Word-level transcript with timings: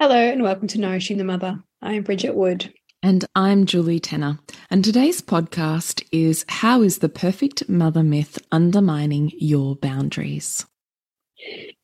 Hello, 0.00 0.16
and 0.16 0.42
welcome 0.42 0.66
to 0.68 0.80
Nourishing 0.80 1.18
the 1.18 1.24
Mother. 1.24 1.62
I'm 1.80 2.02
Bridget 2.02 2.34
Wood. 2.34 2.74
And 3.00 3.24
I'm 3.36 3.64
Julie 3.64 4.00
Tenner. 4.00 4.40
And 4.68 4.84
today's 4.84 5.22
podcast 5.22 6.02
is 6.10 6.44
How 6.48 6.82
is 6.82 6.98
the 6.98 7.08
Perfect 7.08 7.68
Mother 7.68 8.02
Myth 8.02 8.36
Undermining 8.50 9.30
Your 9.38 9.76
Boundaries? 9.76 10.66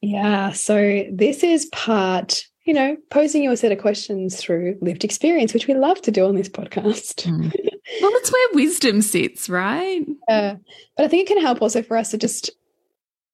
Yeah, 0.00 0.50
so 0.50 1.05
this 1.12 1.44
is 1.44 1.67
part, 1.67 2.42
you 2.64 2.75
know, 2.75 2.97
posing 3.11 3.44
you 3.44 3.52
a 3.52 3.56
set 3.56 3.70
of 3.70 3.78
questions 3.78 4.36
through 4.36 4.78
lived 4.80 5.05
experience, 5.05 5.55
which 5.55 5.69
we 5.69 5.74
love 5.74 6.02
to 6.02 6.11
do 6.11 6.27
on 6.27 6.34
this 6.34 6.48
podcast. 6.48 7.27
Mm. 7.27 7.55
Well, 8.02 8.12
that's 8.12 8.33
where 8.33 8.48
wisdom 8.55 9.02
sits, 9.02 9.48
right? 9.48 10.05
Yeah. 10.28 10.56
But 10.97 11.05
I 11.05 11.08
think 11.08 11.22
it 11.22 11.34
can 11.34 11.42
help 11.42 11.62
also 11.62 11.83
for 11.83 11.97
us 11.97 12.11
to 12.11 12.19
just 12.19 12.50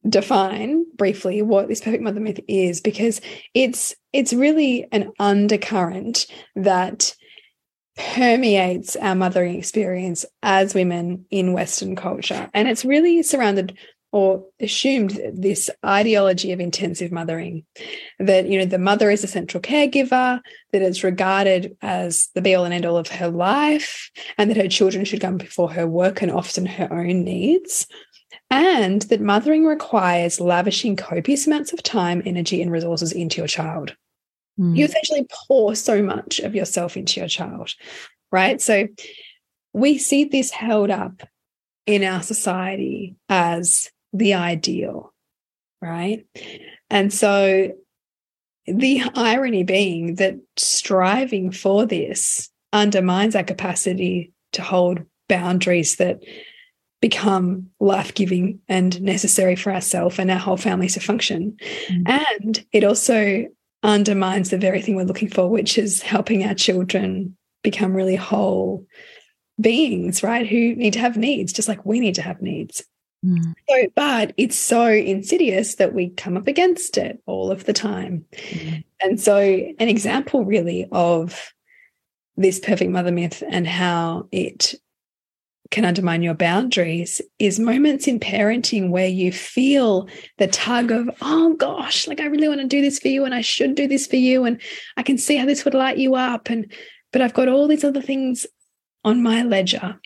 define 0.09 0.85
briefly 0.97 1.43
what 1.43 1.69
this 1.69 1.81
perfect 1.81 2.03
mother 2.03 2.21
myth 2.21 2.41
is 2.49 2.81
because 2.81 3.21
it's 3.55 3.95
it's 4.13 4.33
really 4.33 4.87
an 4.93 5.13
undercurrent 5.19 6.27
that 6.55 7.15
permeates 7.97 8.95
our 8.97 9.15
mothering 9.15 9.57
experience 9.57 10.25
as 10.43 10.75
women 10.75 11.25
in 11.31 11.53
western 11.53 11.97
culture. 11.97 12.51
And 12.53 12.69
it's 12.69 12.85
really 12.85 13.23
surrounded 13.23 13.77
or 14.13 14.47
assumed 14.61 15.21
this 15.35 15.69
ideology 15.85 16.53
of 16.53 16.61
intensive 16.61 17.11
mothering 17.11 17.65
that 18.19 18.47
you 18.47 18.59
know 18.59 18.65
the 18.65 18.79
mother 18.79 19.11
is 19.11 19.25
a 19.25 19.27
central 19.27 19.61
caregiver 19.61 20.41
that 20.73 20.81
is 20.81 21.03
regarded 21.03 21.77
as 21.83 22.29
the 22.35 22.41
be 22.41 22.55
all 22.55 22.65
and 22.65 22.73
end 22.73 22.87
all 22.87 22.97
of 22.97 23.09
her 23.09 23.29
life 23.29 24.11
and 24.39 24.49
that 24.49 24.57
her 24.57 24.69
children 24.69 25.05
should 25.05 25.21
come 25.21 25.37
before 25.37 25.71
her 25.71 25.87
work 25.87 26.23
and 26.23 26.31
often 26.31 26.65
her 26.65 26.89
own 26.91 27.25
needs 27.25 27.87
and 28.51 29.03
that 29.03 29.21
mothering 29.21 29.65
requires 29.65 30.41
lavishing 30.41 30.97
copious 30.97 31.47
amounts 31.47 31.73
of 31.73 31.83
time, 31.83 32.23
energy, 32.25 32.63
and 32.63 32.71
resources 32.71 33.13
into 33.13 33.39
your 33.39 33.49
child. 33.49 33.97
Mm. 34.59 34.77
You 34.77 34.85
essentially 34.85 35.27
pour 35.49 35.75
so 35.75 36.03
much 36.03 36.41
of 36.41 36.55
yourself 36.55 36.97
into 36.97 37.21
your 37.21 37.29
child, 37.29 37.75
right? 38.31 38.61
So 38.61 38.89
we 39.73 39.99
see 39.99 40.25
this 40.25 40.51
held 40.51 40.91
up 40.91 41.23
in 41.87 42.03
our 42.03 42.23
society 42.23 43.17
as 43.29 43.91
the 44.13 44.35
ideal, 44.35 45.13
right? 45.83 46.27
And 46.89 47.13
so 47.13 47.73
the 48.67 49.03
irony 49.15 49.63
being 49.63 50.17
that 50.17 50.37
striving 50.57 51.53
for 51.53 51.87
this 51.87 52.51
undermines 52.73 53.37
our 53.37 53.45
capacity 53.45 54.33
to 54.53 54.63
hold 54.63 55.03
boundaries 55.29 55.97
that 55.97 56.21
become 57.01 57.69
life 57.79 58.15
giving 58.15 58.61
and 58.69 59.01
necessary 59.03 59.57
for 59.57 59.73
ourselves 59.73 60.19
and 60.19 60.31
our 60.31 60.39
whole 60.39 60.57
family 60.57 60.89
to 60.89 61.01
function. 61.01 61.57
Mm. 61.89 62.25
And 62.35 62.67
it 62.73 62.85
also 62.85 63.47
undermines 63.83 64.51
the 64.51 64.59
very 64.59 64.81
thing 64.83 64.97
we're 64.97 65.05
looking 65.05 65.29
for, 65.29 65.49
which 65.49 65.79
is 65.79 66.03
helping 66.03 66.45
our 66.45 66.55
children 66.55 67.37
become 67.63 67.95
really 67.95 68.17
whole 68.17 68.87
beings, 69.61 70.23
right? 70.23 70.47
Who 70.47 70.75
need 70.75 70.95
to 70.95 70.99
have 70.99 71.17
needs, 71.17 71.53
just 71.53 71.69
like 71.69 71.85
we 71.85 72.01
need 72.01 72.15
to 72.17 72.23
have 72.23 72.41
needs. 72.41 72.85
Mm. 73.25 73.55
So, 73.69 73.89
but 73.95 74.33
it's 74.37 74.59
so 74.59 74.87
insidious 74.87 75.77
that 75.77 75.95
we 75.95 76.11
come 76.11 76.37
up 76.37 76.47
against 76.47 76.99
it 76.99 77.21
all 77.27 77.51
of 77.51 77.65
the 77.65 77.73
time. 77.73 78.25
Mm. 78.33 78.85
And 79.03 79.21
so, 79.21 79.39
an 79.39 79.89
example 79.89 80.45
really 80.45 80.87
of 80.93 81.53
this 82.37 82.59
perfect 82.59 82.91
mother 82.91 83.13
myth 83.13 83.43
and 83.49 83.67
how 83.67 84.29
it 84.31 84.75
can 85.77 85.85
undermine 85.85 86.23
your 86.23 86.33
boundaries 86.33 87.21
is 87.39 87.61
moments 87.61 88.09
in 88.09 88.19
parenting 88.19 88.89
where 88.89 89.09
you 89.09 89.31
feel 89.31 90.09
the 90.39 90.47
tug 90.47 90.91
of, 90.91 91.11
oh 91.21 91.53
gosh, 91.57 92.07
like 92.07 92.19
I 92.19 92.25
really 92.25 92.49
want 92.49 92.63
to 92.63 92.67
do 92.67 92.81
this 92.81 92.99
for 92.99 93.09
you 93.09 93.27
and 93.27 93.35
I 93.35 93.43
should 93.43 93.75
do 93.75 93.87
this 93.87 94.07
for 94.07 94.17
you. 94.17 94.47
And 94.47 94.59
I 94.97 95.03
can 95.03 95.19
see 95.19 95.37
how 95.37 95.45
this 95.45 95.67
would 95.67 95.75
light 95.75 95.99
you 95.99 96.15
up. 96.15 96.49
And, 96.49 96.73
but 97.13 97.21
I've 97.21 97.35
got 97.35 97.49
all 97.49 97.69
these 97.69 97.85
other 97.85 98.01
things 98.01 98.47
on 99.05 99.23
my 99.23 99.43
ledger, 99.43 100.01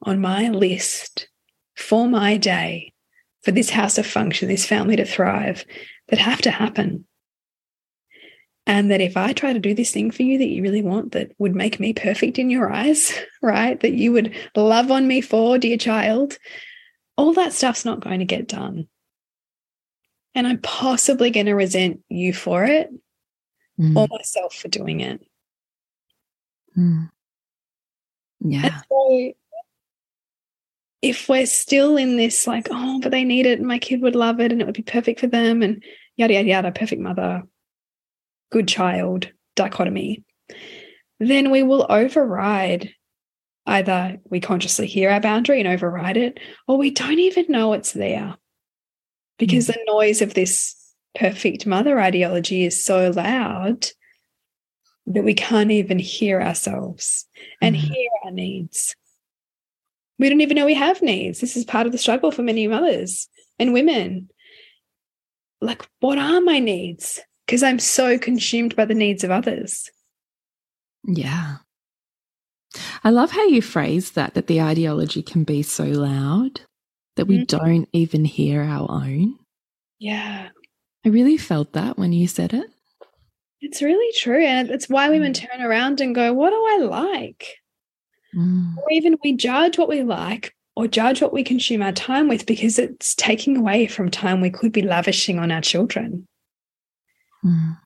on 0.00 0.18
my 0.18 0.48
list 0.48 1.28
for 1.76 2.08
my 2.08 2.38
day, 2.38 2.94
for 3.42 3.50
this 3.50 3.68
house 3.68 3.96
to 3.96 4.02
function, 4.02 4.48
this 4.48 4.64
family 4.64 4.96
to 4.96 5.04
thrive 5.04 5.62
that 6.08 6.18
have 6.18 6.40
to 6.40 6.50
happen. 6.50 7.04
And 8.70 8.88
that 8.92 9.00
if 9.00 9.16
I 9.16 9.32
try 9.32 9.52
to 9.52 9.58
do 9.58 9.74
this 9.74 9.90
thing 9.90 10.12
for 10.12 10.22
you 10.22 10.38
that 10.38 10.46
you 10.46 10.62
really 10.62 10.80
want 10.80 11.10
that 11.10 11.32
would 11.38 11.56
make 11.56 11.80
me 11.80 11.92
perfect 11.92 12.38
in 12.38 12.50
your 12.50 12.72
eyes, 12.72 13.12
right? 13.42 13.78
That 13.80 13.94
you 13.94 14.12
would 14.12 14.32
love 14.54 14.92
on 14.92 15.08
me 15.08 15.20
for, 15.22 15.58
dear 15.58 15.76
child, 15.76 16.38
all 17.16 17.32
that 17.32 17.52
stuff's 17.52 17.84
not 17.84 17.98
going 17.98 18.20
to 18.20 18.24
get 18.24 18.46
done. 18.46 18.86
And 20.36 20.46
I'm 20.46 20.60
possibly 20.60 21.32
going 21.32 21.46
to 21.46 21.54
resent 21.54 22.02
you 22.08 22.32
for 22.32 22.64
it 22.64 22.90
mm. 23.76 23.96
or 23.96 24.06
myself 24.08 24.54
for 24.54 24.68
doing 24.68 25.00
it. 25.00 25.20
Mm. 26.78 27.10
Yeah. 28.38 28.82
So 28.88 29.32
if 31.02 31.28
we're 31.28 31.46
still 31.46 31.96
in 31.96 32.16
this, 32.16 32.46
like, 32.46 32.68
oh, 32.70 33.00
but 33.02 33.10
they 33.10 33.24
need 33.24 33.46
it 33.46 33.58
and 33.58 33.66
my 33.66 33.80
kid 33.80 34.00
would 34.02 34.14
love 34.14 34.38
it 34.38 34.52
and 34.52 34.60
it 34.60 34.64
would 34.64 34.76
be 34.76 34.82
perfect 34.82 35.18
for 35.18 35.26
them 35.26 35.60
and 35.60 35.82
yada, 36.16 36.34
yada, 36.34 36.46
yada, 36.48 36.70
perfect 36.70 37.02
mother, 37.02 37.42
good 38.50 38.68
child 38.68 39.28
dichotomy, 39.56 40.24
then 41.18 41.50
we 41.50 41.62
will 41.62 41.86
override 41.88 42.92
either 43.66 44.18
we 44.28 44.40
consciously 44.40 44.86
hear 44.86 45.10
our 45.10 45.20
boundary 45.20 45.60
and 45.60 45.68
override 45.68 46.16
it, 46.16 46.38
or 46.66 46.76
we 46.76 46.90
don't 46.90 47.18
even 47.18 47.46
know 47.48 47.72
it's 47.72 47.92
there 47.92 48.36
because 49.38 49.68
mm. 49.68 49.74
the 49.74 49.84
noise 49.86 50.22
of 50.22 50.34
this 50.34 50.76
perfect 51.14 51.66
mother 51.66 52.00
ideology 52.00 52.64
is 52.64 52.82
so 52.84 53.10
loud 53.10 53.86
that 55.06 55.24
we 55.24 55.34
can't 55.34 55.70
even 55.70 55.98
hear 55.98 56.40
ourselves 56.40 57.26
and 57.60 57.76
mm. 57.76 57.80
hear 57.80 58.08
our 58.24 58.30
needs. 58.30 58.94
We 60.18 60.28
don't 60.28 60.40
even 60.40 60.56
know 60.56 60.66
we 60.66 60.74
have 60.74 61.00
needs. 61.02 61.40
This 61.40 61.56
is 61.56 61.64
part 61.64 61.86
of 61.86 61.92
the 61.92 61.98
struggle 61.98 62.30
for 62.30 62.42
many 62.42 62.68
mothers 62.68 63.28
and 63.58 63.72
women. 63.72 64.28
Like, 65.60 65.88
what 66.00 66.18
are 66.18 66.40
my 66.40 66.58
needs? 66.58 67.20
Because 67.50 67.64
I'm 67.64 67.80
so 67.80 68.16
consumed 68.16 68.76
by 68.76 68.84
the 68.84 68.94
needs 68.94 69.24
of 69.24 69.32
others. 69.32 69.90
Yeah. 71.04 71.56
I 73.02 73.10
love 73.10 73.32
how 73.32 73.44
you 73.44 73.60
phrase 73.60 74.12
that, 74.12 74.34
that 74.34 74.46
the 74.46 74.62
ideology 74.62 75.20
can 75.20 75.42
be 75.42 75.64
so 75.64 75.82
loud 75.82 76.60
that 77.16 77.26
we 77.26 77.38
mm 77.38 77.42
-hmm. 77.42 77.58
don't 77.58 77.88
even 77.92 78.24
hear 78.24 78.62
our 78.62 78.88
own. 78.88 79.36
Yeah. 79.98 80.50
I 81.04 81.08
really 81.08 81.38
felt 81.38 81.72
that 81.72 81.98
when 81.98 82.12
you 82.12 82.28
said 82.28 82.52
it. 82.52 82.70
It's 83.60 83.82
really 83.82 84.12
true. 84.22 84.46
And 84.46 84.70
it's 84.70 84.88
why 84.88 85.08
women 85.08 85.32
mm. 85.32 85.48
turn 85.48 85.60
around 85.60 86.00
and 86.00 86.14
go, 86.14 86.32
What 86.32 86.50
do 86.50 86.60
I 86.74 86.76
like? 87.00 87.44
Mm. 88.32 88.76
Or 88.78 88.92
even 88.92 89.18
we 89.24 89.32
judge 89.32 89.76
what 89.76 89.88
we 89.88 90.02
like 90.04 90.54
or 90.76 90.86
judge 90.88 91.20
what 91.20 91.32
we 91.32 91.42
consume 91.42 91.82
our 91.84 91.94
time 91.94 92.28
with 92.28 92.46
because 92.46 92.82
it's 92.82 93.14
taking 93.16 93.56
away 93.56 93.88
from 93.88 94.08
time 94.08 94.40
we 94.40 94.50
could 94.58 94.72
be 94.72 94.82
lavishing 94.82 95.40
on 95.40 95.50
our 95.50 95.62
children 95.62 96.28
mm. 97.44 97.78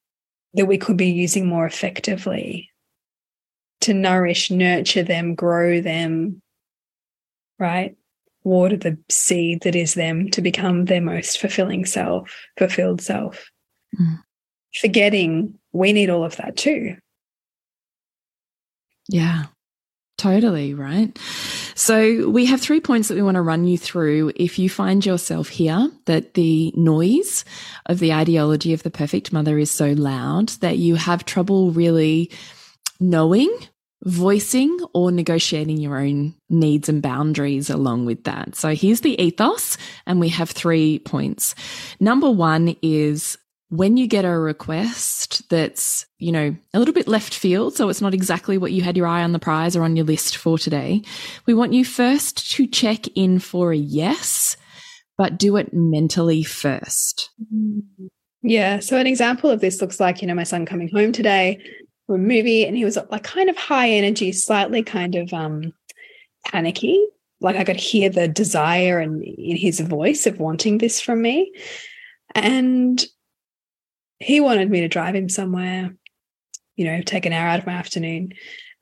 that 0.55 0.67
we 0.67 0.79
could 0.79 0.97
be 0.97 1.11
using 1.11 1.47
more 1.47 1.67
effectively 1.67 2.71
to 3.83 3.95
nourish, 3.95 4.51
nurture 4.51 5.03
them, 5.03 5.35
grow 5.35 5.81
them, 5.81 6.41
right? 7.59 7.97
Water 8.43 8.77
the 8.77 8.99
seed 9.11 9.63
that 9.63 9.75
is 9.75 9.95
them 9.95 10.31
to 10.31 10.43
become 10.43 10.87
their 10.87 11.01
most 11.01 11.39
fulfilling 11.39 11.85
self, 11.85 12.47
fulfilled 12.59 13.01
self. 13.01 13.51
Mm. 13.99 14.21
Forgetting 14.81 15.59
we 15.73 15.93
need 15.93 16.09
all 16.09 16.25
of 16.25 16.37
that 16.37 16.57
too. 16.57 16.97
Yeah, 19.09 19.45
totally, 20.17 20.75
right? 20.75 21.17
So, 21.75 22.29
we 22.29 22.47
have 22.47 22.61
three 22.61 22.81
points 22.81 23.09
that 23.09 23.15
we 23.15 23.23
want 23.23 23.37
to 23.37 23.43
run 23.43 23.67
you 23.67 23.79
through. 23.79 24.33
If 24.37 24.59
you 24.59 24.69
find 24.69 25.05
yourself 25.05 25.49
here, 25.49 25.91
that 26.07 26.35
the 26.35 26.73
noise 26.77 27.45
of 27.87 27.99
the 27.99 28.13
ideology 28.13 28.73
of 28.73 28.83
the 28.83 28.91
perfect 28.91 29.33
mother 29.33 29.59
is 29.59 29.71
so 29.71 29.93
loud 29.93 30.51
that 30.61 30.79
you 30.79 30.95
have 30.97 31.25
trouble 31.25 31.71
really 31.71 32.31
knowing 33.01 33.51
voicing 34.05 34.79
or 34.93 35.11
negotiating 35.11 35.79
your 35.79 35.99
own 35.99 36.35
needs 36.51 36.89
and 36.89 37.03
boundaries 37.03 37.71
along 37.71 38.05
with 38.05 38.25
that. 38.25 38.55
So 38.55 38.75
here's 38.75 39.01
the 39.01 39.21
ethos, 39.21 39.77
and 40.07 40.21
we 40.21 40.29
have 40.29 40.51
three 40.51 40.99
points. 41.01 41.55
Number 42.01 42.31
one 42.31 42.77
is 42.83 43.39
when 43.71 43.97
you 43.97 44.07
get 44.07 44.25
a 44.25 44.39
request 44.39 45.49
that's, 45.49 46.07
you 46.19 46.31
know, 46.31 46.57
a 46.73 46.79
little 46.79 46.95
bit 46.95 47.09
left 47.09 47.35
field, 47.35 47.75
so 47.75 47.89
it's 47.89 48.01
not 48.01 48.15
exactly 48.15 48.59
what 48.59 48.73
you 48.73 48.83
had 48.83 48.97
your 48.97 49.07
eye 49.07 49.23
on 49.23 49.33
the 49.33 49.39
prize 49.39 49.75
or 49.75 49.83
on 49.83 49.97
your 49.97 50.05
list 50.05 50.37
for 50.37 50.59
today, 50.59 51.03
we 51.47 51.55
want 51.55 51.73
you 51.73 51.85
first 51.85 52.53
to 52.53 52.67
check 52.67 53.07
in 53.17 53.39
for 53.39 53.73
a 53.73 53.77
yes, 53.77 54.57
but 55.17 55.39
do 55.39 55.57
it 55.57 55.73
mentally 55.73 56.43
first. 56.43 57.31
Yeah. 58.43 58.81
So 58.81 58.99
an 58.99 59.07
example 59.07 59.51
of 59.51 59.61
this 59.61 59.81
looks 59.81 59.99
like, 59.99 60.21
you 60.21 60.29
know, 60.29 60.35
my 60.35 60.45
son 60.45 60.67
coming 60.67 60.89
home 60.89 61.13
today 61.13 61.59
from 62.07 62.17
a 62.17 62.19
movie 62.19 62.67
and 62.67 62.77
he 62.77 62.85
was 62.85 62.99
like 63.11 63.23
kind 63.25 63.49
of 63.49 63.57
high 63.57 63.89
energy, 63.89 64.33
slightly 64.33 64.83
kind 64.83 65.15
of 65.15 65.33
um 65.33 65.73
panicky. 66.47 67.05
Like 67.41 67.57
I 67.57 67.65
could 67.65 67.77
hear 67.77 68.11
the 68.11 68.29
desire 68.29 69.01
and 69.01 69.25
in 69.25 69.57
his 69.57 69.81
voice 69.81 70.27
of 70.27 70.39
wanting 70.39 70.79
this 70.79 71.01
from 71.01 71.23
me. 71.23 71.53
And 72.35 73.05
he 74.19 74.41
wanted 74.41 74.71
me 74.71 74.81
to 74.81 74.89
drive 74.89 75.15
him 75.15 75.29
somewhere, 75.29 75.95
you 76.77 76.85
know, 76.85 77.03
take 77.03 77.27
an 77.27 77.33
hour 77.33 77.49
out 77.49 77.61
of 77.61 77.67
my 77.67 77.73
afternoon 77.73 78.33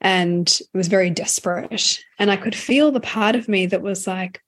and 0.01 0.59
was 0.75 0.89
very 0.89 1.11
desperate. 1.11 2.01
And 2.19 2.31
I 2.31 2.37
could 2.37 2.55
feel 2.55 2.91
the 2.91 3.01
part 3.01 3.37
of 3.37 3.49
me 3.49 3.67
that 3.67 3.83
was 3.83 4.07
like, 4.07 4.41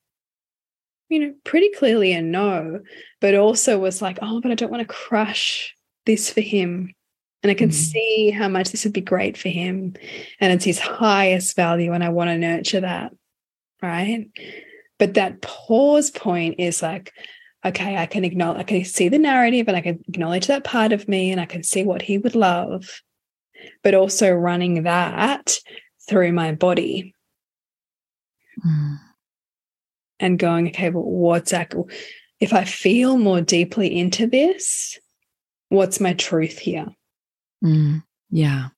you 1.08 1.20
know, 1.20 1.34
pretty 1.44 1.70
clearly 1.70 2.12
a 2.12 2.22
no, 2.22 2.80
but 3.20 3.34
also 3.34 3.78
was 3.78 4.02
like, 4.02 4.18
oh, 4.22 4.40
but 4.40 4.50
I 4.50 4.54
don't 4.54 4.70
want 4.70 4.80
to 4.86 4.94
crush 4.94 5.74
this 6.06 6.30
for 6.30 6.40
him 6.40 6.94
and 7.44 7.50
I 7.50 7.54
can 7.54 7.68
mm. 7.68 7.74
see 7.74 8.30
how 8.30 8.48
much 8.48 8.70
this 8.70 8.84
would 8.84 8.94
be 8.94 9.02
great 9.02 9.36
for 9.36 9.50
him. 9.50 9.94
And 10.40 10.50
it's 10.50 10.64
his 10.64 10.78
highest 10.78 11.54
value. 11.54 11.92
And 11.92 12.02
I 12.02 12.08
want 12.08 12.28
to 12.28 12.38
nurture 12.38 12.80
that. 12.80 13.12
Right. 13.82 14.28
But 14.98 15.14
that 15.14 15.42
pause 15.42 16.10
point 16.10 16.54
is 16.58 16.80
like, 16.80 17.12
okay, 17.64 17.96
I 17.96 18.06
can 18.06 18.24
acknowledge, 18.24 18.60
I 18.60 18.62
can 18.64 18.84
see 18.84 19.08
the 19.08 19.18
narrative 19.18 19.68
and 19.68 19.76
I 19.76 19.80
can 19.80 20.04
acknowledge 20.08 20.46
that 20.48 20.64
part 20.64 20.92
of 20.92 21.08
me 21.08 21.30
and 21.30 21.40
I 21.40 21.46
can 21.46 21.62
see 21.62 21.82
what 21.82 22.02
he 22.02 22.18
would 22.18 22.34
love, 22.34 23.02
but 23.82 23.94
also 23.94 24.30
running 24.30 24.82
that 24.82 25.58
through 26.08 26.32
my 26.32 26.52
body. 26.52 27.14
Mm. 28.64 28.98
And 30.20 30.38
going, 30.38 30.68
okay, 30.68 30.90
well, 30.90 31.02
what's 31.02 31.50
that? 31.50 31.74
If 32.38 32.52
I 32.52 32.64
feel 32.64 33.16
more 33.16 33.40
deeply 33.40 33.98
into 33.98 34.26
this, 34.26 34.98
what's 35.70 36.00
my 36.00 36.12
truth 36.12 36.58
here? 36.58 36.86
Mm, 37.64 38.04
yeah. 38.30 38.68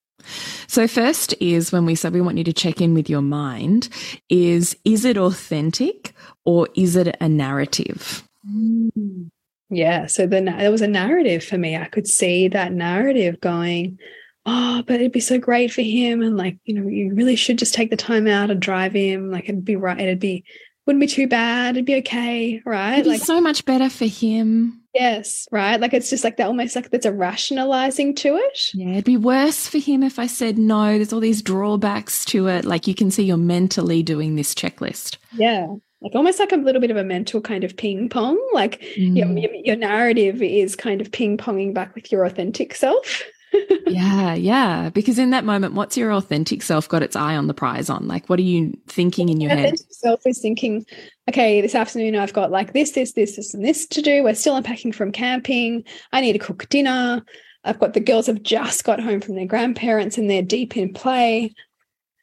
So 0.66 0.88
first 0.88 1.34
is 1.40 1.72
when 1.72 1.84
we 1.84 1.94
said 1.94 2.12
we 2.12 2.20
want 2.20 2.38
you 2.38 2.44
to 2.44 2.52
check 2.52 2.80
in 2.80 2.94
with 2.94 3.08
your 3.08 3.22
mind 3.22 3.88
is 4.28 4.76
is 4.84 5.04
it 5.04 5.16
authentic 5.16 6.14
or 6.44 6.68
is 6.74 6.96
it 6.96 7.16
a 7.20 7.28
narrative? 7.28 8.26
Mm. 8.48 9.30
Yeah, 9.68 10.06
so 10.06 10.26
then 10.26 10.44
there 10.44 10.70
was 10.70 10.82
a 10.82 10.86
narrative 10.86 11.44
for 11.44 11.58
me. 11.58 11.76
I 11.76 11.86
could 11.86 12.06
see 12.06 12.48
that 12.48 12.72
narrative 12.72 13.40
going, 13.40 13.98
oh, 14.44 14.84
but 14.86 14.96
it'd 14.96 15.12
be 15.12 15.20
so 15.20 15.38
great 15.38 15.72
for 15.72 15.82
him, 15.82 16.22
and 16.22 16.36
like 16.36 16.58
you 16.64 16.74
know, 16.74 16.88
you 16.88 17.12
really 17.14 17.36
should 17.36 17.58
just 17.58 17.74
take 17.74 17.90
the 17.90 17.96
time 17.96 18.28
out 18.28 18.50
and 18.50 18.62
drive 18.62 18.92
him. 18.92 19.30
Like 19.30 19.44
it'd 19.44 19.64
be 19.64 19.76
right, 19.76 19.98
it'd 19.98 20.20
be 20.20 20.44
wouldn't 20.86 21.00
be 21.00 21.08
too 21.08 21.26
bad. 21.26 21.74
It'd 21.74 21.84
be 21.84 21.96
okay, 21.96 22.62
right? 22.64 23.00
It'd 23.00 23.06
like 23.06 23.22
so 23.22 23.40
much 23.40 23.64
better 23.64 23.90
for 23.90 24.06
him. 24.06 24.82
Yes, 24.94 25.46
right. 25.50 25.80
Like 25.80 25.92
it's 25.92 26.08
just 26.08 26.24
like 26.24 26.36
that 26.36 26.46
almost 26.46 26.76
like 26.76 26.90
there's 26.90 27.04
a 27.04 27.12
rationalizing 27.12 28.14
to 28.16 28.36
it. 28.36 28.70
Yeah, 28.72 28.92
it'd 28.92 29.04
be 29.04 29.16
worse 29.16 29.66
for 29.66 29.78
him 29.78 30.02
if 30.02 30.18
I 30.18 30.26
said 30.26 30.58
no. 30.58 30.94
There's 30.94 31.12
all 31.12 31.20
these 31.20 31.42
drawbacks 31.42 32.24
to 32.26 32.46
it. 32.46 32.64
Like 32.64 32.86
you 32.86 32.94
can 32.94 33.10
see 33.10 33.24
you're 33.24 33.36
mentally 33.36 34.02
doing 34.02 34.36
this 34.36 34.54
checklist. 34.54 35.18
Yeah. 35.32 35.66
Like 36.00 36.14
almost 36.14 36.38
like 36.38 36.52
a 36.52 36.56
little 36.56 36.80
bit 36.80 36.90
of 36.90 36.96
a 36.96 37.04
mental 37.04 37.40
kind 37.40 37.64
of 37.64 37.76
ping 37.76 38.08
pong. 38.08 38.38
Like 38.52 38.80
mm. 38.96 39.16
your, 39.16 39.54
your 39.54 39.76
narrative 39.76 40.42
is 40.42 40.76
kind 40.76 41.00
of 41.00 41.10
ping 41.10 41.36
ponging 41.38 41.72
back 41.72 41.94
with 41.94 42.12
your 42.12 42.24
authentic 42.24 42.74
self. 42.74 43.22
yeah, 43.86 44.34
yeah. 44.34 44.90
Because 44.90 45.18
in 45.18 45.30
that 45.30 45.44
moment, 45.44 45.74
what's 45.74 45.96
your 45.96 46.12
authentic 46.12 46.62
self 46.62 46.88
got 46.88 47.02
its 47.02 47.16
eye 47.16 47.36
on 47.36 47.46
the 47.46 47.54
prize 47.54 47.88
on? 47.88 48.06
Like, 48.06 48.28
what 48.28 48.38
are 48.38 48.42
you 48.42 48.76
thinking 48.88 49.28
in 49.28 49.40
your 49.40 49.50
head? 49.50 49.60
Authentic 49.60 49.86
self 49.90 50.26
is 50.26 50.40
thinking, 50.40 50.84
okay, 51.28 51.60
this 51.60 51.74
afternoon 51.74 52.16
I've 52.16 52.32
got 52.32 52.50
like 52.50 52.72
this, 52.72 52.92
this, 52.92 53.12
this, 53.12 53.36
this, 53.36 53.54
and 53.54 53.64
this 53.64 53.86
to 53.86 54.02
do. 54.02 54.22
We're 54.22 54.34
still 54.34 54.56
unpacking 54.56 54.92
from 54.92 55.12
camping. 55.12 55.84
I 56.12 56.20
need 56.20 56.34
to 56.34 56.38
cook 56.38 56.68
dinner. 56.68 57.24
I've 57.64 57.80
got 57.80 57.94
the 57.94 58.00
girls 58.00 58.26
have 58.26 58.42
just 58.42 58.84
got 58.84 59.00
home 59.00 59.20
from 59.20 59.34
their 59.34 59.46
grandparents 59.46 60.18
and 60.18 60.30
they're 60.30 60.42
deep 60.42 60.76
in 60.76 60.92
play. 60.92 61.54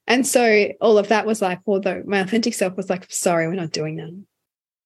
And 0.08 0.28
so 0.28 0.68
all 0.82 0.98
of 0.98 1.08
that 1.08 1.26
was 1.26 1.42
like, 1.42 1.60
although 1.66 2.04
my 2.06 2.20
authentic 2.20 2.54
self 2.54 2.76
was 2.76 2.90
like, 2.90 3.06
sorry, 3.10 3.48
we're 3.48 3.54
not 3.54 3.72
doing 3.72 3.96
that. 3.98 4.26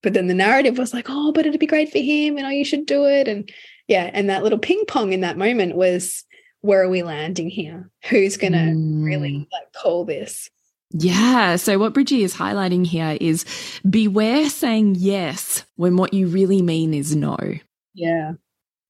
But 0.03 0.13
then 0.13 0.27
the 0.27 0.33
narrative 0.33 0.77
was 0.77 0.93
like, 0.93 1.07
oh, 1.09 1.31
but 1.31 1.45
it'd 1.45 1.59
be 1.59 1.65
great 1.65 1.91
for 1.91 1.97
him 1.97 2.37
and 2.37 2.45
oh, 2.45 2.49
you 2.49 2.63
should 2.63 2.85
do 2.85 3.05
it. 3.05 3.27
And 3.27 3.51
yeah, 3.87 4.11
and 4.13 4.29
that 4.29 4.43
little 4.43 4.59
ping 4.59 4.83
pong 4.87 5.11
in 5.11 5.21
that 5.21 5.37
moment 5.37 5.75
was 5.75 6.23
where 6.61 6.83
are 6.83 6.89
we 6.89 7.03
landing 7.03 7.49
here? 7.49 7.89
Who's 8.09 8.37
going 8.37 8.53
to 8.53 8.59
mm. 8.59 9.03
really 9.03 9.47
like 9.51 9.73
call 9.73 10.05
this? 10.05 10.49
Yeah. 10.91 11.55
So, 11.57 11.79
what 11.79 11.93
Bridgie 11.93 12.23
is 12.23 12.35
highlighting 12.35 12.85
here 12.85 13.17
is 13.19 13.43
beware 13.89 14.49
saying 14.49 14.95
yes 14.97 15.65
when 15.75 15.97
what 15.97 16.13
you 16.13 16.27
really 16.27 16.61
mean 16.61 16.93
is 16.93 17.15
no. 17.15 17.37
Yeah. 17.93 18.33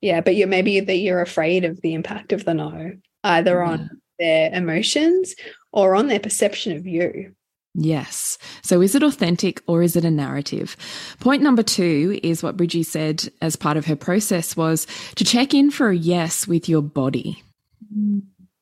Yeah. 0.02 0.22
But 0.22 0.36
you're 0.36 0.48
maybe 0.48 0.80
that 0.80 0.98
you're 0.98 1.22
afraid 1.22 1.66
of 1.66 1.82
the 1.82 1.94
impact 1.94 2.34
of 2.34 2.46
the 2.46 2.54
no, 2.54 2.92
either 3.24 3.60
yeah. 3.60 3.70
on 3.70 4.02
their 4.20 4.52
emotions 4.54 5.36
or 5.78 5.94
on 5.94 6.08
their 6.08 6.20
perception 6.20 6.76
of 6.76 6.88
you. 6.88 7.32
Yes. 7.76 8.40
So 8.64 8.82
is 8.82 8.96
it 8.96 9.04
authentic 9.04 9.62
or 9.68 9.84
is 9.84 9.96
it 9.96 10.04
a 10.04 10.10
narrative? 10.10 10.76
Point 11.20 11.44
number 11.44 11.62
two 11.62 12.20
is 12.24 12.42
what 12.42 12.58
Bridgie 12.58 12.82
said 12.82 13.30
as 13.44 13.56
part 13.56 13.78
of 13.78 13.86
her 13.86 13.96
process 13.96 14.58
was 14.58 14.88
to 15.16 15.24
check 15.24 15.54
in 15.54 15.70
for 15.70 15.90
a 15.90 15.96
yes 15.96 16.48
with 16.48 16.68
your 16.68 16.82
body. 16.82 17.44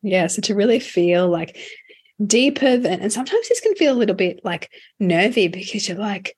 Yeah. 0.01 0.27
So 0.27 0.41
to 0.41 0.55
really 0.55 0.81
feel 0.81 1.29
like 1.29 1.57
deeper 2.27 2.75
than, 2.75 2.99
and 2.99 3.13
sometimes 3.13 3.47
this 3.47 3.61
can 3.61 3.75
feel 3.75 3.93
a 3.93 3.97
little 3.97 4.15
bit 4.15 4.41
like 4.43 4.69
nervy 4.99 5.47
because 5.47 5.87
you're 5.87 5.97
like, 5.97 6.35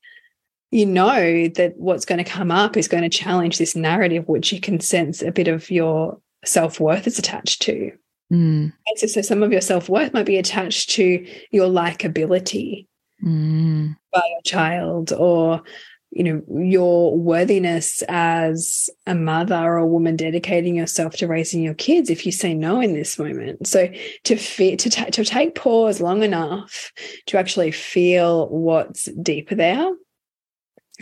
you 0.69 0.85
know 0.85 1.47
that 1.47 1.73
what's 1.77 2.05
going 2.05 2.23
to 2.23 2.29
come 2.29 2.51
up 2.51 2.77
is 2.77 2.87
going 2.87 3.03
to 3.03 3.09
challenge 3.09 3.57
this 3.57 3.75
narrative, 3.75 4.27
which 4.27 4.53
you 4.53 4.61
can 4.61 4.79
sense 4.79 5.23
a 5.23 5.31
bit 5.31 5.47
of 5.47 5.71
your 5.71 6.21
self 6.45 6.79
worth 6.79 7.07
is 7.07 7.17
attached 7.17 7.63
to. 7.63 7.91
Mm. 8.31 8.73
So, 8.97 9.07
so, 9.07 9.21
some 9.21 9.43
of 9.43 9.51
your 9.51 9.61
self 9.61 9.87
worth 9.89 10.13
might 10.13 10.25
be 10.25 10.37
attached 10.37 10.89
to 10.91 11.25
your 11.51 11.67
likability 11.67 12.87
mm. 13.23 13.95
by 14.11 14.21
your 14.29 14.41
child 14.43 15.13
or 15.13 15.63
you 16.11 16.23
know 16.23 16.41
your 16.63 17.17
worthiness 17.17 18.01
as 18.07 18.89
a 19.05 19.13
mother 19.13 19.55
or 19.55 19.77
a 19.77 19.87
woman 19.87 20.15
dedicating 20.15 20.75
yourself 20.75 21.15
to 21.15 21.27
raising 21.27 21.61
your 21.61 21.73
kids 21.73 22.09
if 22.09 22.25
you 22.25 22.31
say 22.31 22.53
no 22.53 22.79
in 22.79 22.93
this 22.93 23.19
moment 23.19 23.67
so 23.67 23.89
to 24.23 24.37
feel 24.37 24.77
to, 24.77 24.89
to 24.89 25.23
take 25.23 25.55
pause 25.55 25.99
long 25.99 26.23
enough 26.23 26.91
to 27.25 27.37
actually 27.37 27.71
feel 27.71 28.47
what's 28.49 29.05
deeper 29.21 29.55
there 29.55 29.93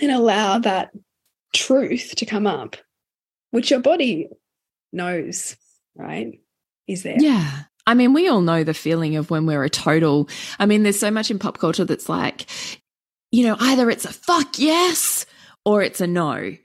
and 0.02 0.12
allow 0.12 0.58
that 0.58 0.90
truth 1.54 2.16
to 2.18 2.26
come 2.26 2.48
up 2.48 2.76
which 3.52 3.70
your 3.70 3.80
body 3.80 4.28
knows 4.92 5.56
right 5.96 6.40
is 6.88 7.04
there 7.04 7.18
yeah 7.20 7.64
I 7.88 7.94
mean, 7.94 8.14
we 8.14 8.28
all 8.28 8.42
know 8.42 8.64
the 8.64 8.74
feeling 8.74 9.16
of 9.16 9.30
when 9.30 9.46
we're 9.46 9.64
a 9.64 9.70
total. 9.70 10.28
I 10.60 10.66
mean, 10.66 10.84
there's 10.84 11.00
so 11.00 11.12
much 11.12 11.30
in 11.30 11.38
pop 11.38 11.60
culture 11.60 11.86
that's 11.86 12.10
like, 12.10 12.48
you 13.32 13.46
know, 13.46 13.56
either 13.60 13.90
it's 13.90 14.06
a 14.06 14.14
fuck 14.14 14.58
yes 14.58 15.26
or 15.66 15.84
it's 15.84 16.02
a 16.02 16.08
no. 16.08 16.56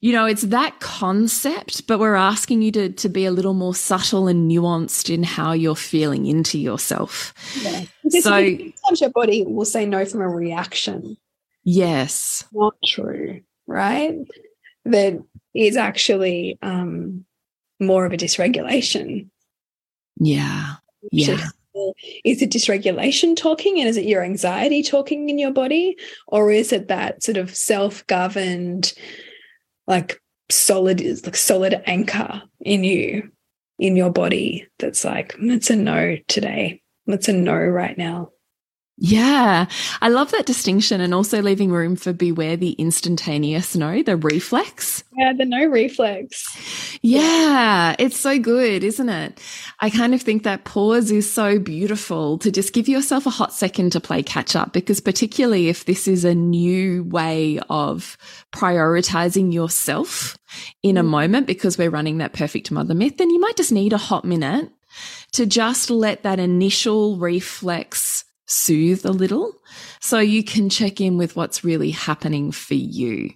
You 0.00 0.12
know, 0.12 0.26
it's 0.26 0.42
that 0.42 0.78
concept, 0.78 1.88
but 1.88 1.98
we're 1.98 2.14
asking 2.14 2.62
you 2.62 2.70
to, 2.72 2.90
to 2.90 3.08
be 3.08 3.24
a 3.24 3.32
little 3.32 3.54
more 3.54 3.74
subtle 3.74 4.28
and 4.28 4.48
nuanced 4.48 5.12
in 5.12 5.24
how 5.24 5.50
you're 5.50 5.74
feeling 5.74 6.26
into 6.26 6.56
yourself. 6.56 7.34
Yeah. 7.60 7.84
so 8.08 8.20
sometimes 8.20 9.00
your 9.00 9.10
body 9.10 9.42
will 9.42 9.64
say 9.64 9.86
no 9.86 10.04
from 10.04 10.20
a 10.20 10.28
reaction. 10.28 11.16
Yes. 11.64 12.44
Not 12.52 12.76
true, 12.84 13.40
right? 13.66 14.16
That 14.84 15.20
is 15.52 15.76
actually 15.76 16.58
um, 16.62 17.24
more 17.80 18.06
of 18.06 18.12
a 18.12 18.16
dysregulation. 18.16 19.28
Yeah. 20.18 20.74
Yeah. 21.12 21.48
Is 22.24 22.42
it 22.42 22.50
dysregulation 22.50 23.36
talking 23.36 23.78
and 23.78 23.88
is 23.88 23.96
it 23.96 24.04
your 24.04 24.24
anxiety 24.24 24.82
talking 24.82 25.28
in 25.28 25.38
your 25.38 25.52
body? 25.52 25.96
Or 26.26 26.50
is 26.50 26.72
it 26.72 26.88
that 26.88 27.22
sort 27.22 27.36
of 27.36 27.54
self 27.54 28.06
governed, 28.06 28.92
like 29.86 30.20
solid, 30.50 31.00
like 31.24 31.36
solid 31.36 31.80
anchor 31.86 32.42
in 32.60 32.84
you, 32.84 33.30
in 33.78 33.96
your 33.96 34.10
body 34.10 34.66
that's 34.78 35.04
like, 35.04 35.34
mm, 35.34 35.54
it's 35.54 35.70
a 35.70 35.76
no 35.76 36.16
today. 36.26 36.82
It's 37.06 37.28
a 37.28 37.32
no 37.32 37.54
right 37.54 37.96
now. 37.96 38.32
Yeah, 39.00 39.66
I 40.02 40.08
love 40.08 40.32
that 40.32 40.44
distinction 40.44 41.00
and 41.00 41.14
also 41.14 41.40
leaving 41.40 41.70
room 41.70 41.94
for 41.94 42.12
beware 42.12 42.56
the 42.56 42.72
instantaneous 42.72 43.76
no, 43.76 44.02
the 44.02 44.16
reflex. 44.16 45.04
Yeah, 45.16 45.32
the 45.34 45.44
no 45.44 45.66
reflex. 45.66 46.98
Yeah, 47.00 47.94
it's 48.00 48.18
so 48.18 48.40
good, 48.40 48.82
isn't 48.82 49.08
it? 49.08 49.40
I 49.78 49.90
kind 49.90 50.14
of 50.14 50.22
think 50.22 50.42
that 50.42 50.64
pause 50.64 51.12
is 51.12 51.32
so 51.32 51.60
beautiful 51.60 52.38
to 52.38 52.50
just 52.50 52.72
give 52.72 52.88
yourself 52.88 53.24
a 53.24 53.30
hot 53.30 53.52
second 53.52 53.92
to 53.92 54.00
play 54.00 54.20
catch 54.20 54.56
up 54.56 54.72
because, 54.72 54.98
particularly 55.00 55.68
if 55.68 55.84
this 55.84 56.08
is 56.08 56.24
a 56.24 56.34
new 56.34 57.04
way 57.04 57.60
of 57.70 58.18
prioritizing 58.52 59.52
yourself 59.52 60.36
in 60.82 60.96
a 60.96 61.04
mm. 61.04 61.08
moment 61.08 61.46
because 61.46 61.78
we're 61.78 61.88
running 61.88 62.18
that 62.18 62.32
perfect 62.32 62.72
mother 62.72 62.94
myth, 62.94 63.16
then 63.18 63.30
you 63.30 63.38
might 63.38 63.56
just 63.56 63.70
need 63.70 63.92
a 63.92 63.98
hot 63.98 64.24
minute 64.24 64.72
to 65.32 65.46
just 65.46 65.88
let 65.88 66.24
that 66.24 66.40
initial 66.40 67.16
reflex 67.16 68.24
soothe 68.48 69.04
a 69.04 69.12
little 69.12 69.52
so 70.00 70.18
you 70.18 70.42
can 70.42 70.68
check 70.68 71.00
in 71.00 71.16
with 71.16 71.36
what's 71.36 71.62
really 71.62 71.90
happening 71.90 72.50
for 72.50 72.74
you. 72.74 73.30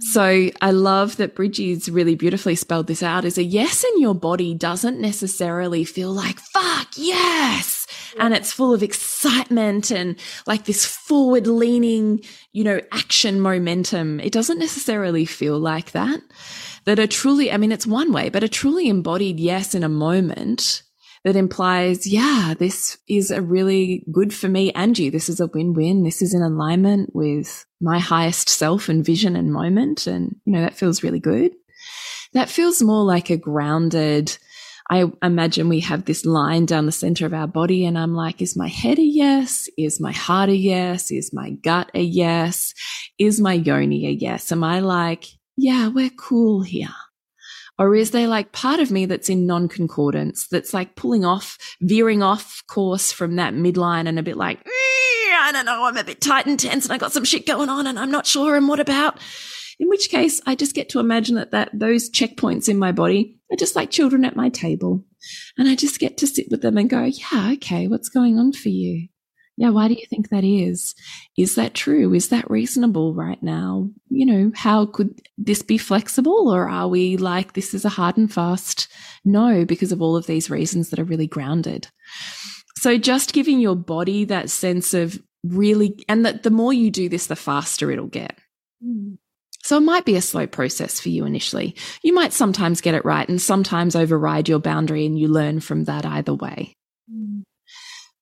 So 0.00 0.48
I 0.60 0.70
love 0.70 1.16
that 1.18 1.34
Bridgie's 1.34 1.90
really 1.90 2.14
beautifully 2.14 2.54
spelled 2.54 2.86
this 2.86 3.02
out 3.02 3.24
is 3.24 3.36
a 3.36 3.42
yes 3.42 3.84
in 3.84 4.00
your 4.00 4.14
body 4.14 4.54
doesn't 4.54 4.98
necessarily 4.98 5.84
feel 5.84 6.12
like 6.12 6.38
fuck 6.38 6.88
yes. 6.96 7.86
And 8.18 8.32
it's 8.32 8.52
full 8.52 8.72
of 8.72 8.82
excitement 8.82 9.90
and 9.90 10.16
like 10.46 10.64
this 10.64 10.86
forward 10.86 11.46
leaning, 11.46 12.22
you 12.52 12.64
know, 12.64 12.80
action 12.92 13.40
momentum. 13.40 14.20
It 14.20 14.32
doesn't 14.32 14.58
necessarily 14.58 15.26
feel 15.26 15.58
like 15.58 15.92
that. 15.92 16.20
That 16.86 16.98
a 16.98 17.06
truly, 17.06 17.52
I 17.52 17.58
mean, 17.58 17.72
it's 17.72 17.86
one 17.86 18.12
way, 18.12 18.30
but 18.30 18.42
a 18.42 18.48
truly 18.48 18.88
embodied 18.88 19.38
yes 19.38 19.74
in 19.74 19.84
a 19.84 19.88
moment 19.88 20.82
that 21.24 21.36
implies, 21.36 22.06
yeah, 22.06 22.54
this 22.58 22.98
is 23.08 23.30
a 23.30 23.42
really 23.42 24.04
good 24.10 24.32
for 24.32 24.48
me 24.48 24.72
and 24.72 24.98
you. 24.98 25.10
This 25.10 25.28
is 25.28 25.40
a 25.40 25.46
win-win. 25.46 26.02
This 26.02 26.22
is 26.22 26.32
in 26.32 26.42
alignment 26.42 27.14
with 27.14 27.66
my 27.80 27.98
highest 27.98 28.48
self 28.48 28.88
and 28.88 29.04
vision 29.04 29.36
and 29.36 29.52
moment. 29.52 30.06
And, 30.06 30.36
you 30.44 30.52
know, 30.52 30.62
that 30.62 30.76
feels 30.76 31.02
really 31.02 31.20
good. 31.20 31.52
That 32.32 32.48
feels 32.48 32.82
more 32.82 33.04
like 33.04 33.28
a 33.28 33.36
grounded, 33.36 34.36
I 34.88 35.04
imagine 35.22 35.68
we 35.68 35.80
have 35.80 36.04
this 36.04 36.24
line 36.24 36.66
down 36.66 36.86
the 36.86 36.92
center 36.92 37.26
of 37.26 37.34
our 37.34 37.46
body 37.46 37.84
and 37.84 37.98
I'm 37.98 38.14
like, 38.14 38.40
is 38.40 38.56
my 38.56 38.68
head 38.68 38.98
a 38.98 39.04
yes? 39.04 39.68
Is 39.76 40.00
my 40.00 40.12
heart 40.12 40.48
a 40.48 40.56
yes? 40.56 41.10
Is 41.10 41.32
my 41.32 41.50
gut 41.50 41.90
a 41.94 42.00
yes? 42.00 42.74
Is 43.18 43.40
my 43.40 43.52
yoni 43.52 44.06
a 44.06 44.10
yes? 44.10 44.50
Am 44.50 44.64
I 44.64 44.80
like, 44.80 45.26
yeah, 45.56 45.88
we're 45.88 46.10
cool 46.10 46.62
here. 46.62 46.88
Or 47.80 47.94
is 47.94 48.10
there 48.10 48.28
like 48.28 48.52
part 48.52 48.78
of 48.78 48.90
me 48.90 49.06
that's 49.06 49.30
in 49.30 49.46
non-concordance, 49.46 50.46
that's 50.48 50.74
like 50.74 50.96
pulling 50.96 51.24
off, 51.24 51.56
veering 51.80 52.22
off 52.22 52.62
course 52.66 53.10
from 53.10 53.36
that 53.36 53.54
midline 53.54 54.06
and 54.06 54.18
a 54.18 54.22
bit 54.22 54.36
like, 54.36 54.58
eh, 54.58 54.68
I 54.68 55.50
don't 55.50 55.64
know, 55.64 55.86
I'm 55.86 55.96
a 55.96 56.04
bit 56.04 56.20
tight 56.20 56.44
and 56.44 56.60
tense 56.60 56.84
and 56.84 56.92
I 56.92 56.98
got 56.98 57.12
some 57.12 57.24
shit 57.24 57.46
going 57.46 57.70
on 57.70 57.86
and 57.86 57.98
I'm 57.98 58.10
not 58.10 58.26
sure. 58.26 58.54
And 58.54 58.68
what 58.68 58.80
about? 58.80 59.18
In 59.78 59.88
which 59.88 60.10
case 60.10 60.42
I 60.44 60.56
just 60.56 60.74
get 60.74 60.90
to 60.90 61.00
imagine 61.00 61.36
that, 61.36 61.52
that 61.52 61.70
those 61.72 62.10
checkpoints 62.10 62.68
in 62.68 62.78
my 62.78 62.92
body 62.92 63.38
are 63.50 63.56
just 63.56 63.74
like 63.74 63.90
children 63.90 64.26
at 64.26 64.36
my 64.36 64.50
table. 64.50 65.02
And 65.56 65.66
I 65.66 65.74
just 65.74 65.98
get 65.98 66.18
to 66.18 66.26
sit 66.26 66.48
with 66.50 66.60
them 66.60 66.76
and 66.76 66.90
go, 66.90 67.04
yeah, 67.04 67.52
okay, 67.54 67.88
what's 67.88 68.10
going 68.10 68.38
on 68.38 68.52
for 68.52 68.68
you? 68.68 69.08
Yeah, 69.60 69.68
why 69.68 69.88
do 69.88 69.94
you 69.94 70.06
think 70.08 70.30
that 70.30 70.42
is? 70.42 70.94
Is 71.36 71.54
that 71.56 71.74
true? 71.74 72.14
Is 72.14 72.30
that 72.30 72.50
reasonable 72.50 73.12
right 73.12 73.42
now? 73.42 73.90
You 74.08 74.24
know, 74.24 74.52
how 74.54 74.86
could 74.86 75.20
this 75.36 75.60
be 75.60 75.76
flexible? 75.76 76.48
Or 76.48 76.66
are 76.66 76.88
we 76.88 77.18
like, 77.18 77.52
this 77.52 77.74
is 77.74 77.84
a 77.84 77.90
hard 77.90 78.16
and 78.16 78.32
fast 78.32 78.88
no 79.22 79.66
because 79.66 79.92
of 79.92 80.00
all 80.00 80.16
of 80.16 80.26
these 80.26 80.48
reasons 80.48 80.88
that 80.88 80.98
are 80.98 81.04
really 81.04 81.26
grounded? 81.26 81.88
So 82.78 82.96
just 82.96 83.34
giving 83.34 83.60
your 83.60 83.76
body 83.76 84.24
that 84.24 84.48
sense 84.48 84.94
of 84.94 85.22
really, 85.44 85.94
and 86.08 86.24
that 86.24 86.42
the 86.42 86.50
more 86.50 86.72
you 86.72 86.90
do 86.90 87.10
this, 87.10 87.26
the 87.26 87.36
faster 87.36 87.90
it'll 87.90 88.06
get. 88.06 88.38
Mm. 88.82 89.18
So 89.62 89.76
it 89.76 89.80
might 89.80 90.06
be 90.06 90.16
a 90.16 90.22
slow 90.22 90.46
process 90.46 90.98
for 90.98 91.10
you 91.10 91.26
initially. 91.26 91.76
You 92.02 92.14
might 92.14 92.32
sometimes 92.32 92.80
get 92.80 92.94
it 92.94 93.04
right 93.04 93.28
and 93.28 93.42
sometimes 93.42 93.94
override 93.94 94.48
your 94.48 94.58
boundary 94.58 95.04
and 95.04 95.18
you 95.18 95.28
learn 95.28 95.60
from 95.60 95.84
that 95.84 96.06
either 96.06 96.32
way. 96.32 96.78
Mm. 97.12 97.42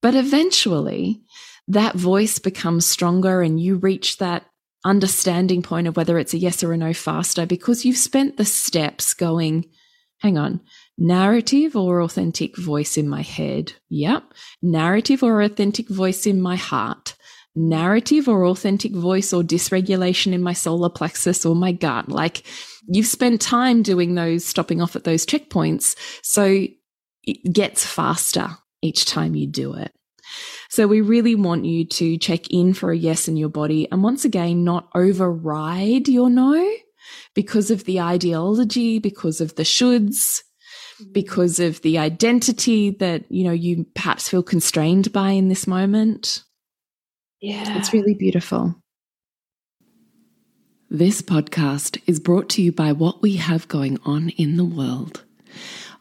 But 0.00 0.14
eventually 0.14 1.23
that 1.68 1.94
voice 1.94 2.38
becomes 2.38 2.87
stronger 2.87 3.42
and 3.42 3.60
you 3.60 3.76
reach 3.76 4.18
that 4.18 4.46
understanding 4.84 5.62
point 5.62 5.87
of 5.87 5.96
whether 5.96 6.18
it's 6.18 6.34
a 6.34 6.38
yes 6.38 6.64
or 6.64 6.72
a 6.72 6.76
no 6.76 6.92
faster 6.92 7.46
because 7.46 7.84
you've 7.84 7.96
spent 7.96 8.37
the 8.37 8.44
steps 8.44 9.12
going, 9.12 9.66
hang 10.20 10.38
on, 10.38 10.60
narrative 10.96 11.76
or 11.76 12.00
authentic 12.00 12.56
voice 12.56 12.96
in 12.96 13.08
my 13.08 13.22
head. 13.22 13.72
Yep. 13.90 14.32
Narrative 14.62 15.22
or 15.22 15.42
authentic 15.42 15.88
voice 15.88 16.26
in 16.26 16.40
my 16.40 16.56
heart. 16.56 17.14
Narrative 17.54 18.28
or 18.28 18.46
authentic 18.46 18.94
voice 18.94 19.32
or 19.32 19.42
dysregulation 19.42 20.32
in 20.32 20.42
my 20.42 20.52
solar 20.52 20.88
plexus 20.88 21.44
or 21.44 21.54
my 21.54 21.72
gut. 21.72 22.08
Like 22.08 22.44
you've 22.87 23.06
spent 23.06 23.40
time 23.40 23.82
doing 23.82 24.14
those, 24.14 24.44
stopping 24.44 24.80
off 24.80 24.96
at 24.96 25.04
those 25.04 25.26
checkpoints. 25.26 25.96
So 26.22 26.66
it 27.25 27.52
gets 27.52 27.84
faster 27.84 28.50
each 28.80 29.04
time 29.04 29.34
you 29.34 29.46
do 29.46 29.75
it. 29.75 29.92
So 30.68 30.87
we 30.87 31.00
really 31.00 31.34
want 31.34 31.64
you 31.64 31.87
to 31.87 32.18
check 32.18 32.50
in 32.50 32.75
for 32.75 32.92
a 32.92 32.96
yes 32.96 33.26
in 33.26 33.37
your 33.37 33.48
body 33.48 33.88
and 33.90 34.02
once 34.02 34.25
again, 34.25 34.64
not 34.64 34.88
override 34.94 36.08
your 36.08 36.28
no 36.28 36.70
because 37.34 37.70
of 37.70 37.84
the 37.84 38.00
ideology, 38.00 38.98
because 38.98 39.40
of 39.40 39.54
the 39.54 39.62
shoulds, 39.62 40.42
mm-hmm. 41.00 41.12
because 41.12 41.58
of 41.58 41.80
the 41.80 41.98
identity 41.98 42.90
that, 42.90 43.25
you 43.30 43.44
know, 43.44 43.52
you 43.52 43.87
perhaps 43.94 44.28
feel 44.28 44.42
constrained 44.42 45.10
by 45.12 45.30
in 45.30 45.48
this 45.48 45.66
moment. 45.66 46.44
Yeah. 47.40 47.78
It's 47.78 47.92
really 47.92 48.14
beautiful. 48.14 48.75
This 50.90 51.22
podcast 51.22 52.00
is 52.06 52.20
brought 52.20 52.48
to 52.50 52.62
you 52.62 52.72
by 52.72 52.92
what 52.92 53.22
we 53.22 53.37
have 53.37 53.68
going 53.68 53.98
on 54.04 54.30
in 54.30 54.56
the 54.56 54.64
world. 54.64 55.25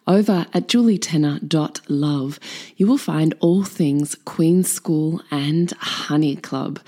Over 0.08 0.46
at 0.54 0.70
julietenner.love, 0.70 2.40
you 2.78 2.88
will 2.88 2.98
find 2.98 3.34
all 3.42 3.66
things 3.66 4.16
Queen 4.24 4.64
School 4.64 5.22
and 5.30 5.72
Honey 5.74 6.38
Club. 6.38 6.80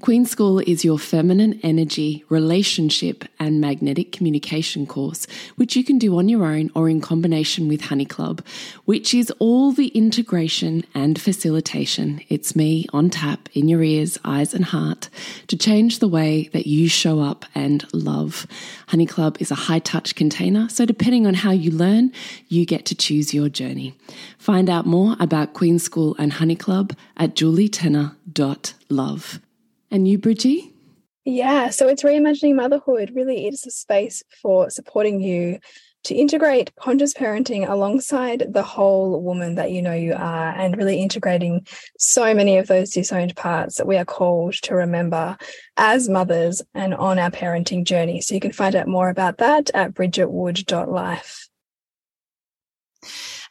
Queen 0.00 0.24
School 0.24 0.60
is 0.60 0.84
your 0.84 0.96
feminine 0.96 1.58
energy, 1.64 2.24
relationship, 2.28 3.24
and 3.40 3.60
magnetic 3.60 4.12
communication 4.12 4.86
course, 4.86 5.26
which 5.56 5.74
you 5.74 5.82
can 5.82 5.98
do 5.98 6.16
on 6.18 6.28
your 6.28 6.44
own 6.44 6.70
or 6.76 6.88
in 6.88 7.00
combination 7.00 7.66
with 7.66 7.80
Honey 7.80 8.04
Club, 8.04 8.40
which 8.84 9.12
is 9.12 9.32
all 9.40 9.72
the 9.72 9.88
integration 9.88 10.84
and 10.94 11.20
facilitation. 11.20 12.20
It's 12.28 12.54
me 12.54 12.86
on 12.92 13.10
tap 13.10 13.48
in 13.54 13.66
your 13.66 13.82
ears, 13.82 14.16
eyes, 14.24 14.54
and 14.54 14.66
heart 14.66 15.10
to 15.48 15.56
change 15.56 15.98
the 15.98 16.06
way 16.06 16.48
that 16.52 16.68
you 16.68 16.88
show 16.88 17.18
up 17.18 17.44
and 17.52 17.84
love. 17.92 18.46
Honey 18.86 19.06
Club 19.06 19.36
is 19.40 19.50
a 19.50 19.56
high 19.56 19.80
touch 19.80 20.14
container, 20.14 20.68
so 20.68 20.86
depending 20.86 21.26
on 21.26 21.34
how 21.34 21.50
you 21.50 21.72
learn, 21.72 22.12
you 22.46 22.64
get 22.64 22.86
to 22.86 22.94
choose 22.94 23.34
your 23.34 23.48
journey. 23.48 23.96
Find 24.38 24.70
out 24.70 24.86
more 24.86 25.16
about 25.18 25.54
Queen 25.54 25.80
School 25.80 26.14
and 26.20 26.34
Honey 26.34 26.56
Club 26.56 26.94
at 27.16 27.34
julietenner.love. 27.34 29.40
And 29.90 30.06
you, 30.06 30.18
Bridgie? 30.18 30.74
Yeah, 31.24 31.70
so 31.70 31.88
it's 31.88 32.02
reimagining 32.02 32.54
motherhood. 32.54 33.12
Really, 33.14 33.46
it 33.46 33.54
is 33.54 33.66
a 33.66 33.70
space 33.70 34.22
for 34.40 34.70
supporting 34.70 35.20
you 35.20 35.58
to 36.04 36.14
integrate 36.14 36.74
conscious 36.76 37.12
parenting 37.12 37.68
alongside 37.68 38.46
the 38.50 38.62
whole 38.62 39.20
woman 39.20 39.56
that 39.56 39.70
you 39.72 39.82
know 39.82 39.92
you 39.92 40.14
are, 40.14 40.54
and 40.56 40.76
really 40.76 41.02
integrating 41.02 41.66
so 41.98 42.32
many 42.32 42.56
of 42.56 42.66
those 42.66 42.90
disowned 42.90 43.36
parts 43.36 43.76
that 43.76 43.86
we 43.86 43.96
are 43.96 44.04
called 44.04 44.54
to 44.54 44.74
remember 44.74 45.36
as 45.76 46.08
mothers 46.08 46.62
and 46.74 46.94
on 46.94 47.18
our 47.18 47.30
parenting 47.30 47.84
journey. 47.84 48.20
So 48.20 48.34
you 48.34 48.40
can 48.40 48.52
find 48.52 48.74
out 48.74 48.88
more 48.88 49.10
about 49.10 49.38
that 49.38 49.70
at 49.74 49.92
bridgetwood.life. 49.94 51.48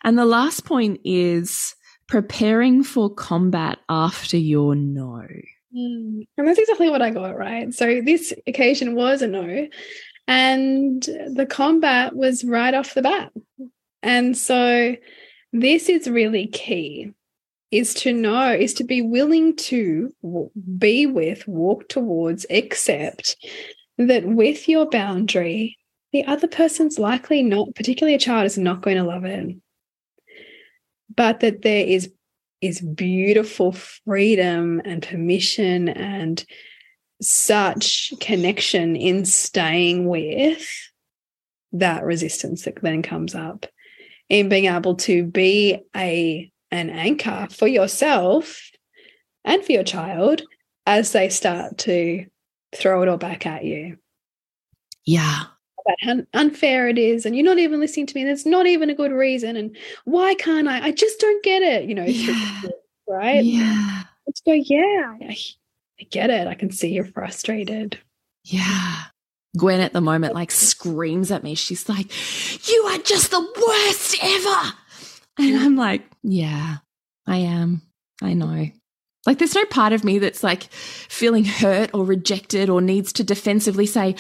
And 0.03 0.17
the 0.17 0.25
last 0.25 0.65
point 0.65 0.99
is 1.03 1.75
preparing 2.07 2.83
for 2.83 3.13
combat 3.13 3.79
after 3.89 4.37
your 4.37 4.73
no. 4.73 5.27
Mm. 5.77 6.27
And 6.37 6.47
that's 6.47 6.59
exactly 6.59 6.89
what 6.89 7.01
I 7.01 7.11
got, 7.11 7.37
right? 7.37 7.73
So 7.73 8.01
this 8.01 8.33
occasion 8.47 8.95
was 8.95 9.21
a 9.21 9.27
no. 9.27 9.67
And 10.27 11.01
the 11.01 11.47
combat 11.49 12.15
was 12.15 12.43
right 12.43 12.73
off 12.73 12.93
the 12.93 13.01
bat. 13.01 13.31
And 14.03 14.37
so 14.37 14.95
this 15.53 15.89
is 15.89 16.09
really 16.09 16.47
key 16.47 17.13
is 17.71 17.93
to 17.93 18.13
know, 18.13 18.51
is 18.51 18.73
to 18.75 18.83
be 18.83 19.01
willing 19.01 19.55
to 19.55 20.13
be 20.77 21.05
with, 21.05 21.47
walk 21.47 21.89
towards, 21.89 22.45
accept 22.49 23.35
that 23.97 24.25
with 24.25 24.69
your 24.69 24.89
boundary, 24.89 25.77
the 26.13 26.23
other 26.25 26.47
person's 26.47 26.97
likely 26.97 27.43
not, 27.43 27.75
particularly 27.75 28.15
a 28.15 28.19
child, 28.19 28.45
is 28.45 28.57
not 28.57 28.81
going 28.81 28.95
to 28.95 29.03
love 29.03 29.25
it. 29.25 29.57
But 31.13 31.41
that 31.41 31.61
there 31.61 31.85
is 31.85 32.09
is 32.61 32.81
beautiful 32.81 33.71
freedom 33.71 34.81
and 34.83 35.03
permission 35.03 35.89
and 35.89 36.43
such 37.21 38.13
connection 38.19 38.95
in 38.95 39.25
staying 39.25 40.07
with 40.07 40.67
that 41.73 42.03
resistance 42.03 42.63
that 42.63 42.81
then 42.81 43.01
comes 43.01 43.35
up 43.35 43.65
in 44.29 44.49
being 44.49 44.65
able 44.65 44.95
to 44.95 45.23
be 45.23 45.79
a 45.95 46.51
an 46.71 46.89
anchor 46.89 47.47
for 47.49 47.67
yourself 47.67 48.61
and 49.45 49.63
for 49.63 49.71
your 49.71 49.83
child 49.83 50.41
as 50.85 51.11
they 51.11 51.29
start 51.29 51.77
to 51.77 52.25
throw 52.75 53.01
it 53.01 53.07
all 53.07 53.17
back 53.17 53.45
at 53.45 53.63
you. 53.63 53.97
Yeah. 55.05 55.43
About 55.87 55.97
how 56.01 56.39
unfair 56.39 56.89
it 56.89 56.97
is, 56.97 57.25
and 57.25 57.35
you're 57.35 57.45
not 57.45 57.59
even 57.59 57.79
listening 57.79 58.07
to 58.07 58.15
me, 58.15 58.21
and 58.21 58.29
it's 58.29 58.45
not 58.45 58.67
even 58.67 58.89
a 58.89 58.95
good 58.95 59.11
reason. 59.11 59.55
And 59.55 59.75
why 60.03 60.35
can't 60.35 60.67
I? 60.67 60.87
I 60.87 60.91
just 60.91 61.19
don't 61.19 61.43
get 61.43 61.61
it, 61.61 61.87
you 61.87 61.95
know, 61.95 62.03
yeah. 62.03 62.61
right? 63.07 63.43
Yeah. 63.43 64.03
Let's 64.25 64.41
go, 64.41 64.51
yeah, 64.51 65.15
I, 65.21 65.37
I 65.99 66.03
get 66.09 66.29
it. 66.29 66.47
I 66.47 66.55
can 66.55 66.71
see 66.71 66.89
you're 66.89 67.05
frustrated. 67.05 67.97
Yeah. 68.43 69.03
Gwen 69.57 69.79
at 69.79 69.93
the 69.93 70.01
moment 70.01 70.35
like 70.35 70.51
screams 70.51 71.31
at 71.31 71.43
me. 71.43 71.55
She's 71.55 71.87
like, 71.89 72.07
You 72.67 72.81
are 72.83 72.99
just 72.99 73.31
the 73.31 73.39
worst 73.39 74.17
ever. 74.21 74.73
And 75.39 75.57
I'm 75.57 75.75
like, 75.75 76.03
Yeah, 76.23 76.77
I 77.25 77.37
am. 77.37 77.81
I 78.21 78.33
know. 78.33 78.67
Like, 79.27 79.39
there's 79.39 79.55
no 79.55 79.65
part 79.65 79.91
of 79.91 80.05
me 80.05 80.19
that's 80.19 80.41
like 80.41 80.71
feeling 80.71 81.43
hurt 81.43 81.89
or 81.93 82.05
rejected 82.05 82.69
or 82.69 82.79
needs 82.79 83.11
to 83.13 83.25
defensively 83.25 83.85
say, 83.85 84.15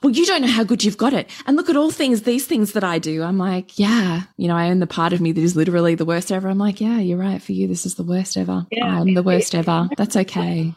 Well, 0.00 0.12
you 0.12 0.24
don't 0.24 0.42
know 0.42 0.48
how 0.48 0.62
good 0.62 0.84
you've 0.84 0.96
got 0.96 1.12
it. 1.12 1.28
And 1.44 1.56
look 1.56 1.68
at 1.68 1.76
all 1.76 1.90
things, 1.90 2.22
these 2.22 2.46
things 2.46 2.72
that 2.72 2.84
I 2.84 3.00
do. 3.00 3.24
I'm 3.24 3.36
like, 3.36 3.80
Yeah, 3.80 4.22
you 4.36 4.46
know, 4.46 4.56
I 4.56 4.70
own 4.70 4.78
the 4.78 4.86
part 4.86 5.12
of 5.12 5.20
me 5.20 5.32
that 5.32 5.40
is 5.40 5.56
literally 5.56 5.96
the 5.96 6.04
worst 6.04 6.30
ever. 6.30 6.48
I'm 6.48 6.58
like, 6.58 6.80
Yeah, 6.80 7.00
you're 7.00 7.18
right. 7.18 7.42
For 7.42 7.50
you, 7.50 7.66
this 7.66 7.84
is 7.84 7.96
the 7.96 8.04
worst 8.04 8.36
ever. 8.36 8.64
Yeah. 8.70 8.84
I'm 8.86 9.14
the 9.14 9.24
worst 9.24 9.56
ever. 9.56 9.88
That's 9.98 10.16
okay. 10.16 10.72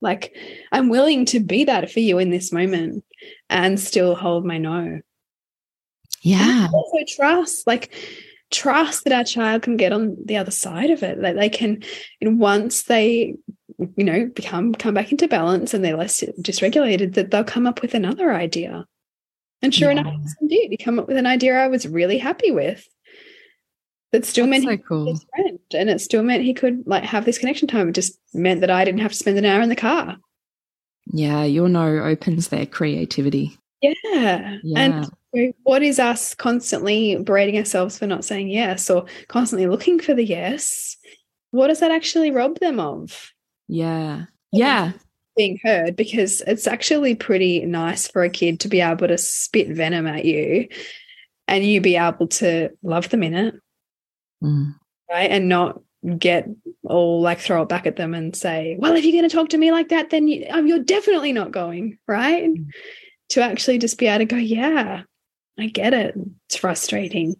Like, 0.00 0.34
I'm 0.72 0.88
willing 0.88 1.26
to 1.26 1.40
be 1.40 1.64
that 1.64 1.90
for 1.90 2.00
you 2.00 2.18
in 2.18 2.30
this 2.30 2.50
moment 2.50 3.04
and 3.50 3.78
still 3.78 4.14
hold 4.14 4.46
my 4.46 4.56
no. 4.56 5.00
Yeah. 6.22 6.68
also 6.72 7.04
trust, 7.06 7.66
like, 7.66 7.94
trust 8.50 9.04
that 9.04 9.12
our 9.12 9.24
child 9.24 9.62
can 9.62 9.76
get 9.76 9.92
on 9.92 10.16
the 10.24 10.36
other 10.36 10.50
side 10.50 10.90
of 10.90 11.02
it. 11.02 11.20
That 11.20 11.36
they 11.36 11.48
can, 11.48 11.82
once 12.22 12.84
they, 12.84 13.34
you 13.96 14.04
know, 14.04 14.26
become 14.26 14.74
come 14.74 14.94
back 14.94 15.12
into 15.12 15.28
balance 15.28 15.74
and 15.74 15.84
they're 15.84 15.96
less 15.96 16.22
dysregulated, 16.40 17.14
that 17.14 17.30
they'll 17.30 17.44
come 17.44 17.66
up 17.66 17.82
with 17.82 17.94
another 17.94 18.32
idea. 18.32 18.86
And 19.62 19.74
sure 19.74 19.90
yeah. 19.90 20.00
enough, 20.00 20.20
indeed, 20.40 20.70
he 20.70 20.76
come 20.76 20.98
up 20.98 21.08
with 21.08 21.16
an 21.16 21.26
idea 21.26 21.56
I 21.56 21.68
was 21.68 21.88
really 21.88 22.18
happy 22.18 22.50
with. 22.50 22.86
That 24.12 24.24
still 24.24 24.46
That's 24.46 24.64
meant 24.64 24.80
so 24.80 24.86
cool. 24.86 25.06
his 25.06 25.26
friend, 25.34 25.58
and 25.74 25.90
it 25.90 26.00
still 26.00 26.22
meant 26.22 26.44
he 26.44 26.54
could 26.54 26.86
like 26.86 27.02
have 27.02 27.24
this 27.24 27.38
connection 27.38 27.66
time. 27.66 27.88
It 27.88 27.94
just 27.96 28.18
meant 28.32 28.60
that 28.60 28.70
I 28.70 28.84
didn't 28.84 29.00
have 29.00 29.10
to 29.10 29.16
spend 29.16 29.36
an 29.36 29.44
hour 29.44 29.60
in 29.60 29.68
the 29.68 29.76
car. 29.76 30.16
Yeah, 31.06 31.44
your 31.44 31.68
no 31.68 32.04
opens 32.04 32.48
their 32.48 32.66
creativity. 32.66 33.58
Yeah. 33.82 34.58
yeah. 34.62 34.78
And 34.78 35.10
what 35.62 35.82
is 35.82 35.98
us 35.98 36.34
constantly 36.34 37.16
berating 37.16 37.56
ourselves 37.58 37.98
for 37.98 38.06
not 38.06 38.24
saying 38.24 38.48
yes 38.48 38.88
or 38.90 39.06
constantly 39.28 39.66
looking 39.66 39.98
for 40.00 40.14
the 40.14 40.24
yes? 40.24 40.96
What 41.50 41.68
does 41.68 41.80
that 41.80 41.90
actually 41.90 42.30
rob 42.30 42.58
them 42.58 42.80
of? 42.80 43.32
Yeah. 43.68 44.24
Yeah. 44.52 44.92
Being 45.36 45.58
heard 45.62 45.96
because 45.96 46.42
it's 46.46 46.66
actually 46.66 47.14
pretty 47.14 47.64
nice 47.64 48.08
for 48.08 48.22
a 48.22 48.30
kid 48.30 48.60
to 48.60 48.68
be 48.68 48.80
able 48.80 49.08
to 49.08 49.18
spit 49.18 49.68
venom 49.68 50.06
at 50.06 50.24
you 50.24 50.68
and 51.46 51.64
you 51.64 51.80
be 51.80 51.96
able 51.96 52.26
to 52.28 52.70
love 52.82 53.08
them 53.10 53.22
in 53.22 53.34
it. 53.34 53.54
Mm. 54.42 54.74
Right. 55.10 55.30
And 55.30 55.48
not 55.48 55.80
get 56.18 56.48
all 56.84 57.20
like 57.20 57.40
throw 57.40 57.62
it 57.62 57.68
back 57.68 57.86
at 57.86 57.96
them 57.96 58.14
and 58.14 58.34
say, 58.34 58.76
well, 58.78 58.94
if 58.94 59.04
you're 59.04 59.12
going 59.12 59.28
to 59.28 59.34
talk 59.34 59.50
to 59.50 59.58
me 59.58 59.72
like 59.72 59.88
that, 59.88 60.10
then 60.10 60.28
you, 60.28 60.46
um, 60.50 60.66
you're 60.66 60.78
definitely 60.78 61.32
not 61.32 61.52
going. 61.52 61.98
Right. 62.06 62.44
Mm. 62.44 62.66
To 63.30 63.42
actually 63.42 63.78
just 63.78 63.98
be 63.98 64.06
able 64.06 64.18
to 64.18 64.24
go, 64.24 64.36
yeah, 64.36 65.02
I 65.58 65.66
get 65.66 65.94
it. 65.94 66.14
It's 66.46 66.56
frustrating. 66.56 67.36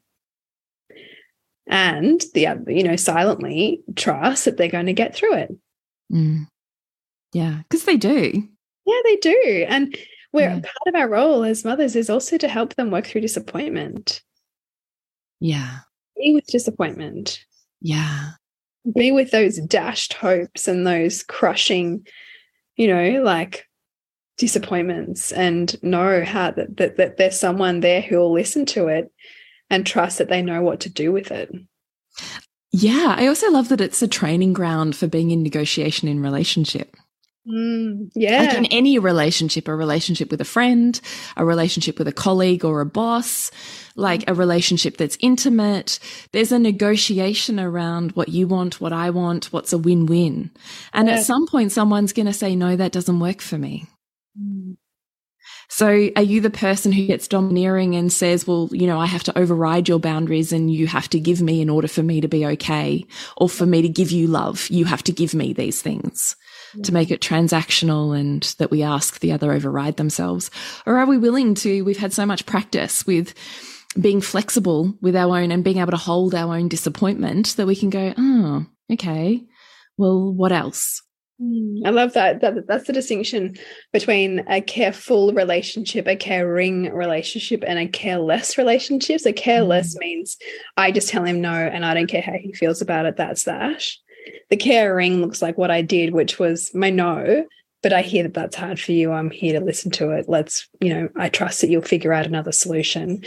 And 1.66 2.22
the 2.34 2.46
other, 2.46 2.70
you 2.70 2.84
know, 2.84 2.96
silently 2.96 3.82
trust 3.96 4.44
that 4.44 4.56
they're 4.56 4.68
going 4.68 4.86
to 4.86 4.92
get 4.92 5.14
through 5.14 5.34
it. 5.34 5.56
Mm. 6.12 6.46
Yeah, 7.32 7.62
because 7.68 7.84
they 7.84 7.96
do. 7.96 8.48
Yeah, 8.86 9.00
they 9.04 9.16
do. 9.16 9.66
And 9.68 9.96
we're 10.32 10.42
yeah. 10.42 10.60
part 10.60 10.86
of 10.86 10.94
our 10.94 11.08
role 11.08 11.42
as 11.42 11.64
mothers 11.64 11.96
is 11.96 12.08
also 12.08 12.38
to 12.38 12.48
help 12.48 12.74
them 12.74 12.90
work 12.90 13.06
through 13.06 13.22
disappointment. 13.22 14.22
Yeah. 15.40 15.78
Be 16.16 16.34
with 16.34 16.46
disappointment. 16.46 17.44
Yeah. 17.80 18.30
Be 18.94 19.10
with 19.10 19.32
those 19.32 19.58
dashed 19.58 20.12
hopes 20.12 20.68
and 20.68 20.86
those 20.86 21.22
crushing, 21.24 22.06
you 22.76 22.88
know, 22.88 23.22
like 23.22 23.66
disappointments 24.36 25.32
and 25.32 25.82
know 25.82 26.24
how 26.24 26.50
that, 26.50 26.76
that, 26.76 26.96
that 26.96 27.16
there's 27.16 27.38
someone 27.38 27.80
there 27.80 28.00
who 28.00 28.16
will 28.18 28.32
listen 28.32 28.66
to 28.66 28.88
it 28.88 29.12
and 29.70 29.86
trust 29.86 30.18
that 30.18 30.28
they 30.28 30.42
know 30.42 30.62
what 30.62 30.80
to 30.80 30.90
do 30.90 31.12
with 31.12 31.30
it. 31.30 31.50
Yeah, 32.72 33.14
I 33.16 33.26
also 33.26 33.50
love 33.50 33.68
that 33.70 33.80
it's 33.80 34.02
a 34.02 34.08
training 34.08 34.52
ground 34.52 34.94
for 34.96 35.06
being 35.06 35.30
in 35.30 35.42
negotiation 35.42 36.08
in 36.08 36.20
relationship. 36.20 36.96
Mm, 37.48 38.10
yeah. 38.14 38.42
Like 38.42 38.54
in 38.58 38.66
any 38.66 38.98
relationship, 38.98 39.68
a 39.68 39.74
relationship 39.74 40.30
with 40.30 40.40
a 40.40 40.44
friend, 40.44 41.00
a 41.36 41.44
relationship 41.44 41.98
with 41.98 42.08
a 42.08 42.12
colleague 42.12 42.64
or 42.64 42.80
a 42.80 42.86
boss, 42.86 43.52
like 43.94 44.28
a 44.28 44.34
relationship 44.34 44.96
that's 44.96 45.16
intimate. 45.20 46.00
There's 46.32 46.50
a 46.50 46.58
negotiation 46.58 47.60
around 47.60 48.12
what 48.12 48.30
you 48.30 48.48
want, 48.48 48.80
what 48.80 48.92
I 48.92 49.10
want, 49.10 49.52
what's 49.52 49.72
a 49.72 49.78
win 49.78 50.06
win. 50.06 50.50
And 50.92 51.08
yeah. 51.08 51.14
at 51.14 51.24
some 51.24 51.46
point, 51.46 51.70
someone's 51.70 52.12
going 52.12 52.26
to 52.26 52.32
say, 52.32 52.56
no, 52.56 52.74
that 52.74 52.92
doesn't 52.92 53.20
work 53.20 53.40
for 53.40 53.58
me. 53.58 53.86
Mm. 54.40 54.76
So 55.68 56.10
are 56.16 56.22
you 56.22 56.40
the 56.40 56.50
person 56.50 56.92
who 56.92 57.06
gets 57.06 57.28
domineering 57.28 57.94
and 57.96 58.12
says, 58.12 58.46
well, 58.46 58.68
you 58.72 58.86
know, 58.86 59.00
I 59.00 59.06
have 59.06 59.24
to 59.24 59.38
override 59.38 59.88
your 59.88 59.98
boundaries 59.98 60.52
and 60.52 60.70
you 60.72 60.86
have 60.86 61.08
to 61.10 61.20
give 61.20 61.40
me 61.40 61.60
in 61.60 61.70
order 61.70 61.88
for 61.88 62.02
me 62.02 62.20
to 62.20 62.28
be 62.28 62.46
okay 62.46 63.04
or 63.36 63.48
for 63.48 63.66
me 63.66 63.82
to 63.82 63.88
give 63.88 64.10
you 64.10 64.26
love? 64.26 64.68
You 64.70 64.84
have 64.86 65.02
to 65.04 65.12
give 65.12 65.34
me 65.34 65.52
these 65.52 65.82
things 65.82 66.36
yeah. 66.74 66.82
to 66.82 66.92
make 66.92 67.10
it 67.10 67.20
transactional 67.20 68.18
and 68.18 68.42
that 68.58 68.70
we 68.70 68.82
ask 68.82 69.20
the 69.20 69.32
other 69.32 69.52
override 69.52 69.96
themselves. 69.96 70.50
Or 70.86 70.98
are 70.98 71.06
we 71.06 71.18
willing 71.18 71.54
to, 71.56 71.82
we've 71.82 71.98
had 71.98 72.12
so 72.12 72.26
much 72.26 72.46
practice 72.46 73.06
with 73.06 73.34
being 74.00 74.20
flexible 74.20 74.94
with 75.00 75.16
our 75.16 75.38
own 75.38 75.50
and 75.50 75.64
being 75.64 75.78
able 75.78 75.92
to 75.92 75.96
hold 75.96 76.34
our 76.34 76.54
own 76.54 76.68
disappointment 76.68 77.56
that 77.56 77.66
we 77.66 77.76
can 77.76 77.90
go, 77.90 78.14
oh, 78.16 78.66
okay. 78.92 79.42
Well, 79.96 80.32
what 80.32 80.52
else? 80.52 81.02
Mm, 81.40 81.82
I 81.84 81.90
love 81.90 82.14
that. 82.14 82.40
that. 82.40 82.66
That's 82.66 82.86
the 82.86 82.92
distinction 82.92 83.56
between 83.92 84.44
a 84.48 84.60
careful 84.60 85.32
relationship, 85.34 86.06
a 86.06 86.16
caring 86.16 86.92
relationship, 86.92 87.62
and 87.66 87.78
a 87.78 87.86
careless 87.86 88.56
relationship. 88.56 89.20
So, 89.20 89.32
careless 89.32 89.94
mm. 89.94 90.00
means 90.00 90.36
I 90.76 90.90
just 90.90 91.08
tell 91.08 91.24
him 91.24 91.40
no 91.40 91.52
and 91.52 91.84
I 91.84 91.94
don't 91.94 92.06
care 92.06 92.22
how 92.22 92.32
he 92.32 92.52
feels 92.52 92.80
about 92.80 93.06
it. 93.06 93.16
That's 93.16 93.44
that. 93.44 93.84
The 94.50 94.56
caring 94.56 95.20
looks 95.20 95.42
like 95.42 95.58
what 95.58 95.70
I 95.70 95.82
did, 95.82 96.14
which 96.14 96.38
was 96.38 96.74
my 96.74 96.90
no, 96.90 97.46
but 97.82 97.92
I 97.92 98.02
hear 98.02 98.22
that 98.22 98.34
that's 98.34 98.56
hard 98.56 98.80
for 98.80 98.92
you. 98.92 99.12
I'm 99.12 99.30
here 99.30 99.58
to 99.58 99.64
listen 99.64 99.90
to 99.92 100.10
it. 100.10 100.26
Let's, 100.28 100.68
you 100.80 100.92
know, 100.92 101.08
I 101.16 101.28
trust 101.28 101.60
that 101.60 101.70
you'll 101.70 101.82
figure 101.82 102.12
out 102.12 102.26
another 102.26 102.52
solution. 102.52 103.22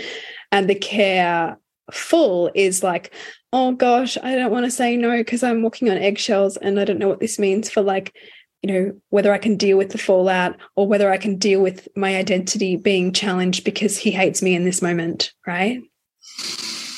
And 0.52 0.70
the 0.70 0.76
careful 0.76 2.52
is 2.56 2.84
like, 2.84 3.14
oh 3.52 3.74
gosh, 3.74 4.18
I 4.22 4.36
don't 4.36 4.52
want 4.52 4.66
to 4.66 4.72
say 4.72 4.96
no 4.96 5.18
because 5.18 5.44
I'm 5.44 5.62
walking 5.62 5.90
on 5.90 5.98
eggshells 5.98 6.58
and 6.58 6.80
I 6.80 6.86
don't 6.86 7.00
know 7.00 7.10
what 7.10 7.20
this 7.20 7.40
means 7.40 7.70
for 7.70 7.82
like, 7.82 8.14
you 8.62 8.72
know, 8.72 9.02
whether 9.10 9.34
I 9.34 9.38
can 9.38 9.56
deal 9.58 9.78
with 9.78 9.90
the 9.90 9.98
fallout 9.98 10.58
or 10.76 10.88
whether 10.88 11.12
I 11.12 11.18
can 11.18 11.38
deal 11.38 11.62
with 11.62 11.88
my 11.96 12.16
identity 12.16 12.76
being 12.76 13.14
challenged 13.14 13.64
because 13.64 13.98
he 13.98 14.12
hates 14.12 14.42
me 14.42 14.56
in 14.56 14.66
this 14.66 14.82
moment, 14.82 15.34
right? 15.48 15.82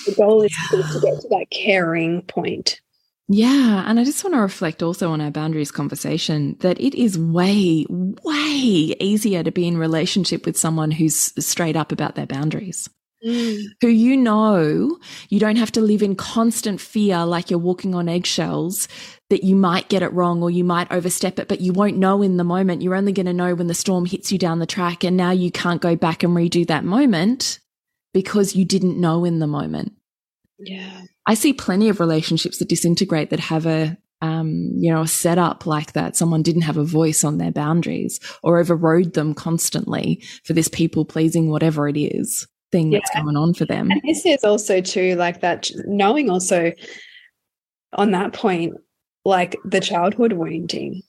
The 0.06 0.16
goal 0.16 0.42
is 0.42 0.56
yeah. 0.74 0.82
to 0.82 1.00
get 1.00 1.22
to 1.22 1.28
that 1.30 1.48
caring 1.52 2.24
point. 2.24 2.82
Yeah. 3.34 3.86
And 3.88 3.98
I 3.98 4.04
just 4.04 4.24
want 4.26 4.34
to 4.34 4.42
reflect 4.42 4.84
also 4.84 5.12
on 5.12 5.22
our 5.22 5.32
boundaries 5.32 5.72
conversation 5.72 6.58
that 6.60 6.82
it 6.82 6.96
is 6.96 7.18
way, 7.18 7.86
way 7.90 8.94
easier 9.00 9.42
to 9.42 9.52
be 9.52 9.68
in 9.68 9.78
relationship 9.78 10.46
with 10.46 10.58
someone 10.58 10.92
who's 10.92 11.32
straight 11.44 11.78
up 11.78 11.94
about 11.94 12.16
their 12.16 12.26
boundaries. 12.26 12.90
Mm. 13.24 13.66
who 13.82 13.88
you 13.88 14.18
know 14.18 14.98
you 15.30 15.40
don't 15.40 15.58
have 15.58 15.72
to 15.74 15.82
live 15.82 16.02
in 16.02 16.16
constant 16.16 16.82
fear 16.82 17.24
like 17.24 17.52
you're 17.52 17.60
walking 17.60 17.94
on 17.94 18.10
eggshells 18.10 18.88
that 19.32 19.44
you 19.46 19.56
might 19.56 19.90
get 19.90 20.04
it 20.04 20.12
wrong 20.12 20.44
or 20.44 20.52
you 20.52 20.64
might 20.64 20.92
overstep 20.92 21.40
it, 21.40 21.48
but 21.48 21.62
you 21.62 21.72
won't 21.72 21.98
know 21.98 22.22
in 22.22 22.36
the 22.36 22.44
moment. 22.44 22.82
You're 22.82 22.96
only 22.96 23.14
going 23.14 23.28
to 23.28 23.34
know 23.34 23.56
when 23.56 23.68
the 23.68 23.74
storm 23.74 24.06
hits 24.06 24.30
you 24.30 24.38
down 24.38 24.60
the 24.60 24.66
track. 24.66 25.06
And 25.06 25.16
now 25.16 25.32
you 25.32 25.52
can't 25.52 25.82
go 25.82 25.96
back 25.96 26.22
and 26.22 26.36
redo 26.36 26.68
that 26.68 26.84
moment 26.84 27.60
because 28.14 28.56
you 28.58 28.66
didn't 28.66 29.00
know 29.00 29.24
in 29.24 29.40
the 29.40 29.48
moment. 29.48 29.94
Yeah. 30.60 31.02
I 31.26 31.36
see 31.36 31.54
plenty 31.54 31.88
of 31.88 32.02
relationships 32.02 32.58
that 32.58 32.68
disintegrate 32.68 33.30
that 33.30 33.40
have 33.40 33.66
a 33.66 33.98
um, 34.24 34.74
you 34.76 34.94
know, 34.94 35.02
a 35.02 35.08
setup 35.08 35.66
like 35.66 35.94
that. 35.94 36.16
Someone 36.16 36.44
didn't 36.44 36.62
have 36.64 36.78
a 36.78 36.84
voice 36.84 37.24
on 37.24 37.40
their 37.40 37.52
boundaries 37.52 38.20
or 38.44 38.60
overrode 38.60 39.14
them 39.14 39.34
constantly 39.34 40.24
for 40.44 40.54
this 40.54 40.68
people 40.68 41.06
pleasing, 41.06 41.50
whatever 41.50 41.88
it 41.88 41.98
is 41.98 42.48
thing 42.72 42.92
yeah. 42.92 43.00
that's 43.00 43.24
going 43.24 43.38
on 43.38 43.54
for 43.54 43.66
them. 43.66 43.92
And 43.92 44.02
this 44.04 44.26
is 44.26 44.44
also 44.44 44.82
too 44.82 45.16
like 45.16 45.42
that 45.42 45.70
knowing 45.86 46.30
also 46.30 46.72
on 47.94 48.12
that 48.12 48.34
point, 48.34 48.76
like 49.26 49.58
the 49.66 49.80
childhood 49.80 50.34
wounding. 50.34 51.02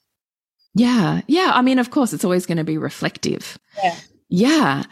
Yeah. 0.75 1.21
Yeah. 1.27 1.51
I 1.53 1.61
mean, 1.61 1.79
of 1.79 1.91
course, 1.91 2.13
it's 2.13 2.25
always 2.25 2.45
going 2.45 2.57
to 2.57 2.63
be 2.63 2.77
reflective. 2.77 3.57
Yeah. 3.83 3.95
Yeah. 4.29 4.83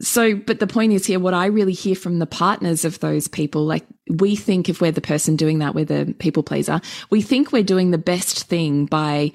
So, 0.00 0.34
but 0.34 0.58
the 0.58 0.66
point 0.66 0.92
is 0.92 1.06
here, 1.06 1.20
what 1.20 1.34
I 1.34 1.46
really 1.46 1.74
hear 1.74 1.94
from 1.94 2.18
the 2.18 2.26
partners 2.26 2.84
of 2.84 2.98
those 2.98 3.28
people, 3.28 3.64
like 3.64 3.86
we 4.08 4.34
think 4.34 4.68
if 4.68 4.80
we're 4.80 4.90
the 4.90 5.00
person 5.00 5.36
doing 5.36 5.60
that, 5.60 5.74
we're 5.74 5.84
the 5.84 6.14
people 6.18 6.42
pleaser, 6.42 6.80
we 7.08 7.22
think 7.22 7.52
we're 7.52 7.62
doing 7.62 7.92
the 7.92 7.98
best 7.98 8.44
thing 8.44 8.86
by, 8.86 9.30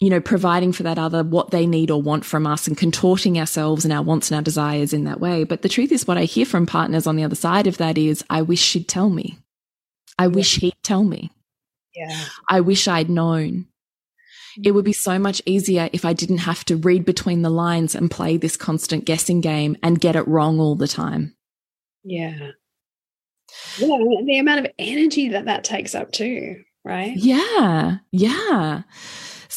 you 0.00 0.10
know, 0.10 0.20
providing 0.20 0.72
for 0.72 0.84
that 0.84 0.98
other 0.98 1.24
what 1.24 1.50
they 1.50 1.66
need 1.66 1.90
or 1.90 2.00
want 2.00 2.24
from 2.24 2.46
us 2.46 2.68
and 2.68 2.76
contorting 2.76 3.38
ourselves 3.38 3.84
and 3.84 3.92
our 3.92 4.02
wants 4.02 4.30
and 4.30 4.36
our 4.36 4.42
desires 4.42 4.92
in 4.92 5.04
that 5.04 5.20
way. 5.20 5.44
But 5.44 5.62
the 5.62 5.68
truth 5.68 5.90
is, 5.90 6.06
what 6.06 6.18
I 6.18 6.24
hear 6.24 6.46
from 6.46 6.66
partners 6.66 7.06
on 7.06 7.16
the 7.16 7.24
other 7.24 7.34
side 7.34 7.66
of 7.66 7.78
that 7.78 7.98
is, 7.98 8.24
I 8.30 8.42
wish 8.42 8.60
she'd 8.60 8.88
tell 8.88 9.10
me. 9.10 9.38
I 10.18 10.24
yeah. 10.24 10.28
wish 10.28 10.56
he'd 10.56 10.82
tell 10.82 11.02
me. 11.04 11.30
Yeah. 11.94 12.24
I 12.48 12.60
wish 12.60 12.86
I'd 12.86 13.10
known. 13.10 13.66
It 14.64 14.72
would 14.72 14.84
be 14.84 14.92
so 14.92 15.18
much 15.18 15.42
easier 15.46 15.88
if 15.92 16.04
I 16.04 16.12
didn't 16.12 16.38
have 16.38 16.64
to 16.66 16.76
read 16.76 17.04
between 17.04 17.42
the 17.42 17.50
lines 17.50 17.94
and 17.94 18.10
play 18.10 18.36
this 18.36 18.56
constant 18.56 19.04
guessing 19.04 19.40
game 19.40 19.76
and 19.82 20.00
get 20.00 20.16
it 20.16 20.26
wrong 20.26 20.58
all 20.58 20.74
the 20.74 20.88
time. 20.88 21.36
Yeah. 22.02 22.50
Yeah, 23.78 23.96
the 24.24 24.38
amount 24.38 24.66
of 24.66 24.72
energy 24.78 25.28
that 25.30 25.46
that 25.46 25.64
takes 25.64 25.94
up 25.94 26.12
too, 26.12 26.62
right? 26.84 27.16
Yeah. 27.16 27.98
Yeah. 28.10 28.82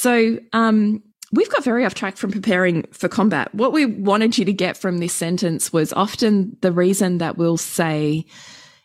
So, 0.02 0.40
um, 0.52 1.04
we've 1.32 1.52
got 1.52 1.64
very 1.64 1.86
off 1.86 1.94
track 1.94 2.18
from 2.18 2.32
preparing 2.32 2.88
for 2.92 3.08
combat. 3.08 3.54
What 3.54 3.72
we 3.72 3.86
wanted 3.86 4.36
you 4.36 4.46
to 4.46 4.52
get 4.52 4.76
from 4.76 4.98
this 4.98 5.14
sentence 5.14 5.72
was 5.72 5.94
often 5.94 6.58
the 6.62 6.72
reason 6.72 7.20
that 7.20 7.38
we'll 7.38 7.58
say 7.58 8.26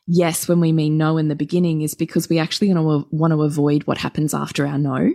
yes 0.06 0.46
when 0.46 0.60
we 0.60 0.72
mean 0.72 0.98
no 0.98 1.16
in 1.16 1.28
the 1.28 1.34
beginning 1.34 1.80
is 1.80 1.94
because 1.94 2.28
we 2.28 2.38
actually 2.38 2.70
want 2.74 3.32
to 3.32 3.42
avoid 3.42 3.84
what 3.84 3.96
happens 3.96 4.34
after 4.34 4.66
our 4.66 4.76
no. 4.76 5.10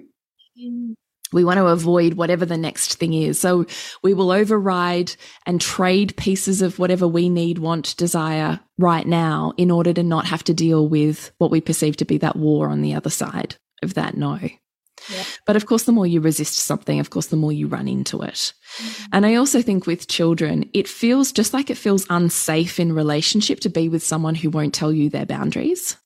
Mm. 0.60 0.96
We 1.32 1.44
want 1.44 1.60
to 1.60 1.68
avoid 1.68 2.16
whatever 2.16 2.48
the 2.48 2.58
next 2.58 2.96
thing 2.96 3.14
is. 3.14 3.40
So 3.40 3.68
we 4.02 4.16
will 4.16 4.32
override 4.32 5.16
and 5.46 5.62
trade 5.62 6.18
pieces 6.18 6.64
of 6.64 6.80
whatever 6.80 7.08
we 7.08 7.30
need, 7.30 7.60
want, 7.60 7.96
desire 7.96 8.60
right 8.80 9.06
now 9.06 9.54
in 9.56 9.70
order 9.70 9.94
to 9.94 10.02
not 10.02 10.26
have 10.26 10.44
to 10.46 10.54
deal 10.56 10.90
with 10.90 11.32
what 11.38 11.52
we 11.52 11.62
perceive 11.62 11.96
to 11.98 12.06
be 12.06 12.18
that 12.18 12.38
war 12.38 12.70
on 12.70 12.82
the 12.82 12.96
other 12.96 13.12
side 13.12 13.56
of 13.84 13.94
that 13.94 14.18
no. 14.18 14.40
Yeah. 15.12 15.24
But 15.46 15.56
of 15.56 15.66
course, 15.66 15.84
the 15.84 15.92
more 15.92 16.08
you 16.08 16.22
resist 16.22 16.56
something, 16.56 17.00
of 17.00 17.10
course, 17.10 17.28
the 17.28 17.36
more 17.36 17.52
you 17.52 17.68
run 17.68 17.88
into 17.88 18.22
it. 18.22 18.54
Mm-hmm. 18.78 19.04
And 19.14 19.26
I 19.26 19.36
also 19.36 19.62
think 19.62 19.86
with 19.86 20.08
children, 20.08 20.70
it 20.74 20.88
feels 20.88 21.32
just 21.32 21.54
like 21.54 21.70
it 21.70 21.78
feels 21.78 22.06
unsafe 22.10 22.80
in 22.80 22.94
relationship 22.94 23.60
to 23.62 23.70
be 23.70 23.90
with 23.90 24.04
someone 24.04 24.36
who 24.36 24.50
won't 24.50 24.74
tell 24.74 24.92
you 24.92 25.10
their 25.10 25.26
boundaries 25.26 25.98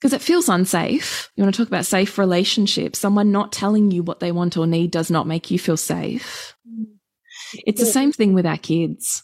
because 0.00 0.12
it 0.14 0.22
feels 0.22 0.48
unsafe. 0.48 1.30
You 1.36 1.44
want 1.44 1.54
to 1.54 1.62
talk 1.62 1.68
about 1.68 1.84
safe 1.84 2.16
relationships. 2.16 2.98
Someone 2.98 3.32
not 3.32 3.52
telling 3.52 3.90
you 3.90 4.02
what 4.02 4.20
they 4.20 4.32
want 4.32 4.56
or 4.56 4.66
need 4.66 4.90
does 4.90 5.10
not 5.10 5.26
make 5.26 5.50
you 5.50 5.58
feel 5.58 5.76
safe. 5.76 6.54
It's 7.52 7.80
the 7.80 7.86
same 7.86 8.12
thing 8.12 8.32
with 8.32 8.46
our 8.46 8.56
kids. 8.56 9.22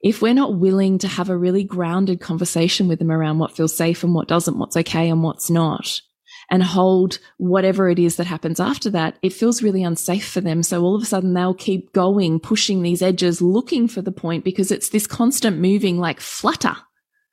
If 0.00 0.20
we're 0.20 0.34
not 0.34 0.58
willing 0.58 0.98
to 0.98 1.08
have 1.08 1.30
a 1.30 1.36
really 1.36 1.62
grounded 1.62 2.20
conversation 2.20 2.88
with 2.88 2.98
them 2.98 3.12
around 3.12 3.38
what 3.38 3.56
feels 3.56 3.76
safe 3.76 4.02
and 4.02 4.14
what 4.14 4.26
doesn't, 4.26 4.58
what's 4.58 4.76
okay 4.76 5.08
and 5.08 5.22
what's 5.22 5.48
not, 5.48 6.00
and 6.50 6.62
hold 6.62 7.18
whatever 7.38 7.88
it 7.88 7.98
is 7.98 8.16
that 8.16 8.26
happens 8.26 8.60
after 8.60 8.90
that, 8.90 9.16
it 9.22 9.32
feels 9.32 9.62
really 9.62 9.82
unsafe 9.82 10.28
for 10.28 10.40
them. 10.40 10.62
So 10.62 10.82
all 10.82 10.94
of 10.94 11.02
a 11.02 11.06
sudden 11.06 11.34
they'll 11.34 11.54
keep 11.54 11.92
going, 11.92 12.40
pushing 12.40 12.82
these 12.82 13.02
edges, 13.02 13.40
looking 13.40 13.88
for 13.88 14.02
the 14.02 14.12
point 14.12 14.44
because 14.44 14.70
it's 14.70 14.90
this 14.90 15.06
constant 15.06 15.58
moving 15.58 15.98
like 15.98 16.20
flutter 16.20 16.76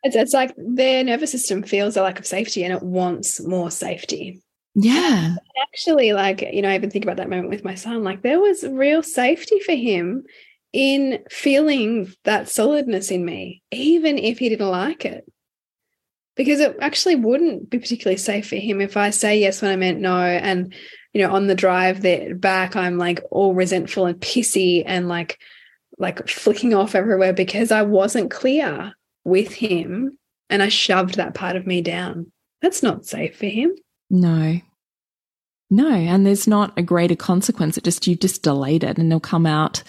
it's, 0.04 0.16
it's 0.16 0.34
like 0.34 0.54
their 0.58 1.04
nervous 1.04 1.32
system 1.32 1.64
feels 1.64 1.98
a 1.98 2.04
lack 2.04 2.20
of 2.20 2.26
safety 2.26 2.64
and 2.64 2.74
it 2.74 2.84
wants 2.84 3.42
more 3.46 3.70
safety. 3.70 4.42
Yeah. 4.76 5.36
Actually, 5.62 6.14
like, 6.14 6.42
you 6.42 6.62
know, 6.62 6.70
I 6.70 6.76
even 6.76 6.90
think 6.90 7.04
about 7.04 7.18
that 7.18 7.30
moment 7.30 7.50
with 7.50 7.66
my 7.66 7.76
son. 7.76 8.04
Like, 8.04 8.22
there 8.22 8.40
was 8.40 8.64
real 8.64 9.04
safety 9.04 9.60
for 9.60 9.74
him 9.74 10.24
in 10.72 11.20
feeling 11.30 12.14
that 12.24 12.48
solidness 12.48 13.12
in 13.12 13.26
me, 13.26 13.62
even 13.72 14.18
if 14.18 14.40
he 14.40 14.50
didn't 14.50 14.70
like 14.70 15.04
it. 15.04 15.26
Because 16.36 16.60
it 16.60 16.78
actually 16.80 17.16
wouldn't 17.16 17.70
be 17.70 17.80
particularly 17.80 18.18
safe 18.18 18.48
for 18.48 18.56
him 18.56 18.80
if 18.80 18.96
I 18.96 19.10
say 19.10 19.40
yes 19.40 19.62
when 19.62 19.72
I 19.72 19.76
meant 19.76 20.00
no. 20.00 20.18
And, 20.18 20.74
you 21.14 21.22
know, 21.22 21.34
on 21.34 21.48
the 21.48 21.56
drive 21.56 22.02
there 22.02 22.34
back, 22.36 22.76
I'm 22.76 22.98
like 22.98 23.22
all 23.30 23.54
resentful 23.54 24.06
and 24.06 24.20
pissy 24.20 24.84
and 24.86 25.10
like, 25.10 25.40
like 25.98 26.28
flicking 26.30 26.74
off 26.74 26.96
everywhere 26.96 27.34
because 27.34 27.72
I 27.72 27.82
wasn't 27.82 28.32
clear 28.32 28.94
with 29.26 29.54
him 29.54 30.18
and 30.50 30.64
I 30.64 30.70
shoved 30.70 31.16
that 31.16 31.34
part 31.34 31.56
of 31.56 31.68
me 31.68 31.82
down. 31.82 32.32
That's 32.62 32.84
not 32.84 33.06
safe 33.06 33.38
for 33.38 33.48
him. 33.48 33.76
No. 34.10 34.60
No, 35.70 35.92
and 35.92 36.26
there's 36.26 36.48
not 36.48 36.78
a 36.78 36.82
greater 36.82 37.16
consequence. 37.16 37.78
It 37.78 37.84
just 37.84 38.08
you've 38.08 38.20
just 38.20 38.42
delayed 38.42 38.84
it 38.84 38.98
and 38.98 39.12
they'll 39.12 39.20
come 39.20 39.46
out 39.46 39.84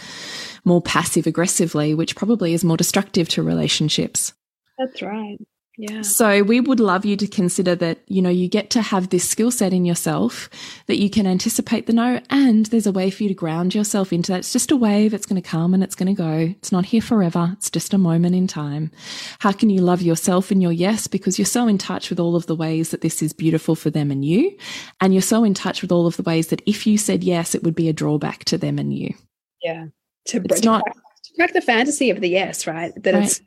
more 0.65 0.83
passive 0.83 1.27
aggressively, 1.27 1.95
which 1.95 2.17
probably 2.17 2.53
is 2.53 2.65
more 2.65 2.77
destructive 2.77 3.29
to 3.31 3.43
relationships. 3.43 4.35
That's 4.79 5.01
right. 5.01 5.39
Yeah. 5.81 6.03
So 6.03 6.43
we 6.43 6.61
would 6.61 6.79
love 6.79 7.07
you 7.07 7.17
to 7.17 7.27
consider 7.27 7.75
that, 7.77 8.01
you 8.07 8.21
know, 8.21 8.29
you 8.29 8.49
get 8.49 8.69
to 8.71 8.83
have 8.83 9.09
this 9.09 9.27
skill 9.27 9.51
set 9.51 9.73
in 9.73 9.87
yourself 9.87 10.51
that 10.89 10.99
you 10.99 11.09
can 11.09 11.27
anticipate 11.27 11.87
the 11.87 11.95
no 11.95 12.21
and 12.29 12.67
there's 12.67 12.87
a 12.87 12.93
way 12.93 13.11
for 13.11 13.23
you 13.23 13.31
to 13.31 13.35
ground 13.35 13.75
yourself 13.75 14.13
into 14.13 14.31
that. 14.31 14.41
It's 14.41 14.53
just 14.53 14.71
a 14.71 14.77
wave. 14.77 15.15
It's 15.15 15.25
going 15.25 15.41
to 15.41 15.49
come 15.49 15.73
and 15.73 15.83
it's 15.83 15.95
going 15.95 16.15
to 16.15 16.23
go. 16.23 16.55
It's 16.59 16.71
not 16.71 16.85
here 16.85 17.01
forever. 17.01 17.53
It's 17.55 17.71
just 17.71 17.95
a 17.95 17.99
moment 17.99 18.35
in 18.35 18.47
time. 18.47 18.91
How 19.39 19.53
can 19.53 19.71
you 19.71 19.81
love 19.81 20.03
yourself 20.03 20.53
in 20.53 20.61
your 20.61 20.71
yes? 20.71 21.07
Because 21.07 21.39
you're 21.39 21.47
so 21.47 21.67
in 21.67 21.79
touch 21.79 22.11
with 22.11 22.21
all 22.21 22.37
of 22.37 22.45
the 22.45 22.57
ways 22.57 22.91
that 22.91 23.01
this 23.01 23.23
is 23.23 23.33
beautiful 23.33 23.75
for 23.75 23.89
them 23.89 24.11
and 24.11 24.23
you. 24.23 24.55
And 25.01 25.15
you're 25.15 25.23
so 25.23 25.45
in 25.45 25.55
touch 25.55 25.81
with 25.81 25.91
all 25.91 26.07
of 26.07 26.19
the 26.19 26.23
ways 26.25 26.49
that 26.49 26.61
if 26.67 26.87
you 26.87 26.99
said 26.99 27.25
yes, 27.25 27.55
it 27.55 27.63
would 27.63 27.75
be 27.75 27.89
a 27.89 27.95
drawback 27.95 28.45
to 28.45 28.59
them 28.59 28.79
and 28.79 28.93
you. 28.93 29.15
Yeah. 29.63 29.87
To, 30.27 30.43
it's 30.45 30.61
to 30.61 30.67
not, 30.67 30.83
crack, 30.83 30.97
to 30.97 31.33
crack 31.37 31.53
the 31.55 31.63
fantasy 31.63 32.11
of 32.11 32.21
the 32.21 32.29
yes, 32.29 32.67
right? 32.67 32.93
That 33.03 33.15
right. 33.15 33.23
it's 33.25 33.41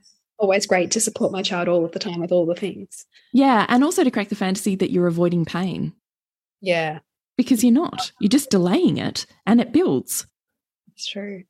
always 0.43 0.67
great 0.67 0.91
to 0.91 0.99
support 0.99 1.31
my 1.31 1.41
child 1.41 1.67
all 1.67 1.85
of 1.85 1.93
the 1.93 1.99
time 1.99 2.19
with 2.19 2.31
all 2.31 2.45
the 2.45 2.53
things. 2.53 3.05
Yeah. 3.31 3.65
And 3.69 3.83
also 3.83 4.03
to 4.03 4.11
crack 4.11 4.29
the 4.29 4.35
fantasy 4.35 4.75
that 4.75 4.91
you're 4.91 5.07
avoiding 5.07 5.45
pain. 5.45 5.93
Yeah. 6.61 6.99
Because 7.37 7.63
you're 7.63 7.73
not. 7.73 8.11
You're 8.19 8.29
just 8.29 8.51
delaying 8.51 8.97
it 8.97 9.25
and 9.45 9.59
it 9.59 9.71
builds. 9.71 10.27
It's 10.93 11.07
true. 11.07 11.45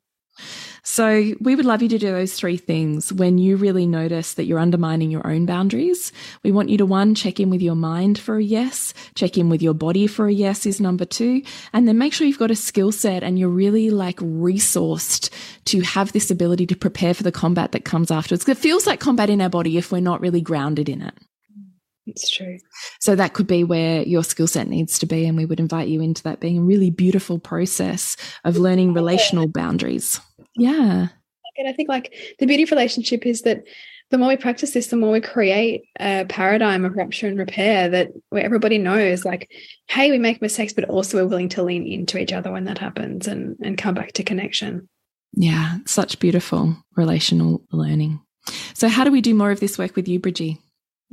So, 0.86 1.34
we 1.40 1.56
would 1.56 1.66
love 1.66 1.82
you 1.82 1.88
to 1.90 1.98
do 1.98 2.12
those 2.12 2.34
three 2.34 2.58
things 2.58 3.14
when 3.14 3.38
you 3.38 3.56
really 3.56 3.88
notice 3.88 4.34
that 4.34 4.44
you're 4.44 4.60
undermining 4.60 5.10
your 5.10 5.26
own 5.26 5.46
boundaries. 5.46 6.12
We 6.44 6.52
want 6.52 6.68
you 6.68 6.78
to 6.78 6.86
one, 6.86 7.16
check 7.16 7.40
in 7.40 7.50
with 7.50 7.62
your 7.62 7.76
mind 7.76 8.20
for 8.20 8.36
a 8.36 8.44
yes, 8.44 8.94
check 9.16 9.38
in 9.38 9.48
with 9.48 9.62
your 9.62 9.74
body 9.74 10.08
for 10.08 10.28
a 10.28 10.34
yes 10.34 10.66
is 10.66 10.82
number 10.82 11.06
two, 11.06 11.42
and 11.72 11.88
then 11.88 11.98
make 11.98 12.12
sure 12.12 12.28
you've 12.28 12.38
got 12.38 12.52
a 12.52 12.56
skill 12.56 12.92
set 12.92 13.24
and 13.24 13.40
you're 13.40 13.48
really 13.48 13.92
like 13.92 14.18
resourced 14.18 15.30
to 15.66 15.80
have 15.82 16.12
this 16.12 16.30
ability 16.30 16.68
to 16.68 16.76
prepare 16.76 17.14
for 17.14 17.24
the 17.24 17.32
combat 17.32 17.72
that 17.72 17.86
comes 17.86 18.12
afterwards. 18.12 18.48
It 18.48 18.58
feels 18.58 18.86
like 18.86 19.00
combat 19.00 19.30
in 19.30 19.40
our 19.40 19.50
body 19.50 19.78
if 19.78 19.90
we're 19.92 20.02
not 20.02 20.20
really 20.20 20.42
grounded 20.42 20.90
in 20.90 21.02
it. 21.02 21.14
It's 22.06 22.30
true. 22.30 22.58
So 23.00 23.16
that 23.16 23.34
could 23.34 23.48
be 23.48 23.64
where 23.64 24.04
your 24.04 24.24
skill 24.24 24.48
set 24.48 24.68
needs 24.68 25.00
to 25.00 25.06
be. 25.06 25.26
And 25.26 25.38
we 25.38 25.46
would 25.46 25.60
invite 25.60 25.88
you 25.88 26.02
into 26.02 26.22
that 26.24 26.42
being 26.42 26.58
a 26.58 26.62
really 26.62 26.90
beautiful 26.90 27.40
process 27.40 28.18
of 28.44 28.58
learning 28.58 28.94
relational 28.94 29.48
boundaries. 29.48 30.20
Yeah. 30.56 31.08
And 31.58 31.68
I 31.68 31.74
think 31.74 31.90
like 31.90 32.14
the 32.40 32.46
beauty 32.46 32.64
of 32.64 32.72
relationship 32.72 33.26
is 33.26 33.42
that 33.44 33.64
the 34.10 34.18
more 34.18 34.30
we 34.30 34.38
practice 34.38 34.72
this, 34.72 34.88
the 34.88 34.96
more 34.96 35.12
we 35.12 35.22
create 35.22 35.86
a 36.00 36.26
paradigm 36.30 36.86
of 36.86 36.96
rupture 36.96 37.28
and 37.28 37.38
repair 37.38 37.90
that 37.90 38.10
where 38.30 38.44
everybody 38.44 38.78
knows 38.78 39.26
like, 39.26 39.52
hey, 39.88 40.12
we 40.12 40.20
make 40.20 40.42
mistakes, 40.42 40.74
but 40.74 40.86
also 40.86 41.18
we're 41.18 41.28
willing 41.28 41.50
to 41.50 41.64
lean 41.64 41.86
into 41.88 42.20
each 42.20 42.34
other 42.34 42.52
when 42.52 42.66
that 42.66 42.78
happens 42.78 43.28
and, 43.28 43.56
and 43.64 43.78
come 43.78 43.96
back 43.96 44.14
to 44.14 44.24
connection. 44.24 44.88
Yeah, 45.34 45.78
such 45.86 46.20
beautiful 46.20 46.76
relational 46.96 47.64
learning. 47.72 48.22
So 48.74 48.88
how 48.88 49.04
do 49.04 49.12
we 49.12 49.22
do 49.22 49.34
more 49.34 49.52
of 49.52 49.60
this 49.60 49.78
work 49.80 49.96
with 49.96 50.08
you, 50.08 50.20
Bridgie? 50.20 50.60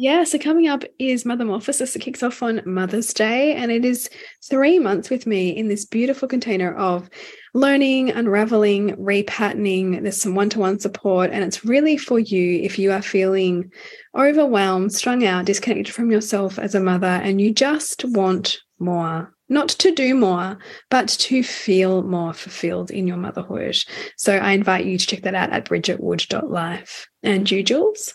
Yeah, 0.03 0.25
so 0.25 0.39
coming 0.39 0.67
up 0.67 0.83
is 0.99 1.25
Mothermorphosis. 1.25 1.95
It 1.95 1.99
kicks 1.99 2.23
off 2.23 2.43
on 2.43 2.63
Mother's 2.65 3.13
Day, 3.13 3.55
and 3.55 3.71
it 3.71 3.85
is 3.85 4.09
three 4.43 4.79
months 4.79 5.11
with 5.11 5.27
me 5.27 5.51
in 5.51 5.69
this 5.69 5.85
beautiful 5.85 6.27
container 6.27 6.75
of 6.75 7.11
learning, 7.53 8.09
unraveling, 8.09 8.97
repatterning. 8.97 10.01
There's 10.01 10.19
some 10.19 10.35
one 10.35 10.49
to 10.51 10.59
one 10.59 10.81
support, 10.81 11.29
and 11.33 11.45
it's 11.45 11.67
really 11.67 11.99
for 11.99 12.19
you 12.19 12.63
if 12.63 12.79
you 12.79 12.93
are 12.93 13.03
feeling 13.03 13.71
overwhelmed, 14.17 14.95
strung 14.95 15.27
out, 15.27 15.45
disconnected 15.45 15.95
from 15.95 16.11
yourself 16.11 16.59
as 16.59 16.75
a 16.75 16.81
mother, 16.81 17.07
and 17.07 17.39
you 17.39 17.53
just 17.53 18.03
want 18.07 18.57
more. 18.79 19.35
Not 19.51 19.69
to 19.69 19.91
do 19.91 20.15
more, 20.15 20.57
but 20.89 21.09
to 21.09 21.43
feel 21.43 22.03
more 22.05 22.33
fulfilled 22.33 22.91
in 22.91 23.07
your 23.07 23.19
motherhood. 23.19 23.77
So 24.17 24.35
I 24.35 24.53
invite 24.53 24.87
you 24.87 24.97
to 24.97 25.07
check 25.07 25.25
that 25.25 25.35
out 25.35 25.51
at 25.51 25.67
bridgetwood.life. 25.67 27.07
And 27.23 27.51
you, 27.51 27.63
Jules? 27.63 28.15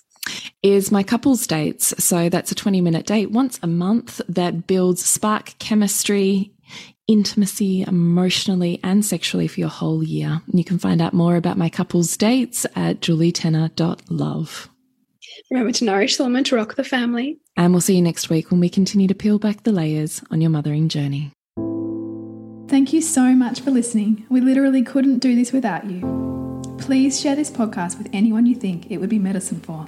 Is 0.64 0.92
my 0.92 1.04
couples 1.04 1.46
dates. 1.48 1.94
So 2.04 2.30
that's 2.30 2.52
a 2.52 2.56
20 2.56 2.82
minute 2.82 3.06
date 3.06 3.32
once 3.32 3.60
a 3.62 3.68
month 3.68 4.22
that 4.28 4.68
builds 4.68 5.06
spark 5.06 5.54
chemistry, 5.60 6.52
intimacy 7.08 7.84
emotionally 7.84 8.80
and 8.84 9.06
sexually 9.06 9.48
for 9.48 9.60
your 9.60 9.70
whole 9.70 10.04
year. 10.04 10.42
And 10.48 10.60
you 10.60 10.66
can 10.66 10.80
find 10.80 11.02
out 11.02 11.14
more 11.14 11.36
about 11.36 11.58
my 11.58 11.70
couples 11.70 12.18
dates 12.18 12.66
at 12.76 13.02
julietenner.love. 13.02 14.70
Remember 15.52 15.72
to 15.74 15.86
nourish 15.86 16.18
the 16.18 16.24
woman 16.24 16.44
to 16.46 16.56
rock 16.56 16.76
the 16.76 16.84
family. 16.84 17.40
And 17.58 17.74
we'll 17.74 17.82
see 17.82 17.96
you 17.96 18.02
next 18.02 18.30
week 18.30 18.52
when 18.52 18.60
we 18.60 18.70
continue 18.70 19.08
to 19.08 19.16
peel 19.16 19.38
back 19.38 19.64
the 19.64 19.72
layers 19.72 20.22
on 20.32 20.42
your 20.42 20.50
mothering 20.50 20.90
journey. 20.90 21.32
Thank 22.68 22.94
you 22.94 23.02
so 23.02 23.36
much 23.36 23.62
for 23.62 23.70
listening. 23.70 24.26
We 24.30 24.42
literally 24.42 24.82
couldn't 24.82 25.20
do 25.20 25.36
this 25.36 25.52
without 25.52 25.86
you. 25.86 26.02
Please 26.80 27.20
share 27.20 27.36
this 27.36 27.52
podcast 27.52 27.98
with 27.98 28.10
anyone 28.12 28.46
you 28.46 28.56
think 28.56 28.90
it 28.90 28.98
would 28.98 29.10
be 29.10 29.20
medicine 29.20 29.60
for. 29.60 29.88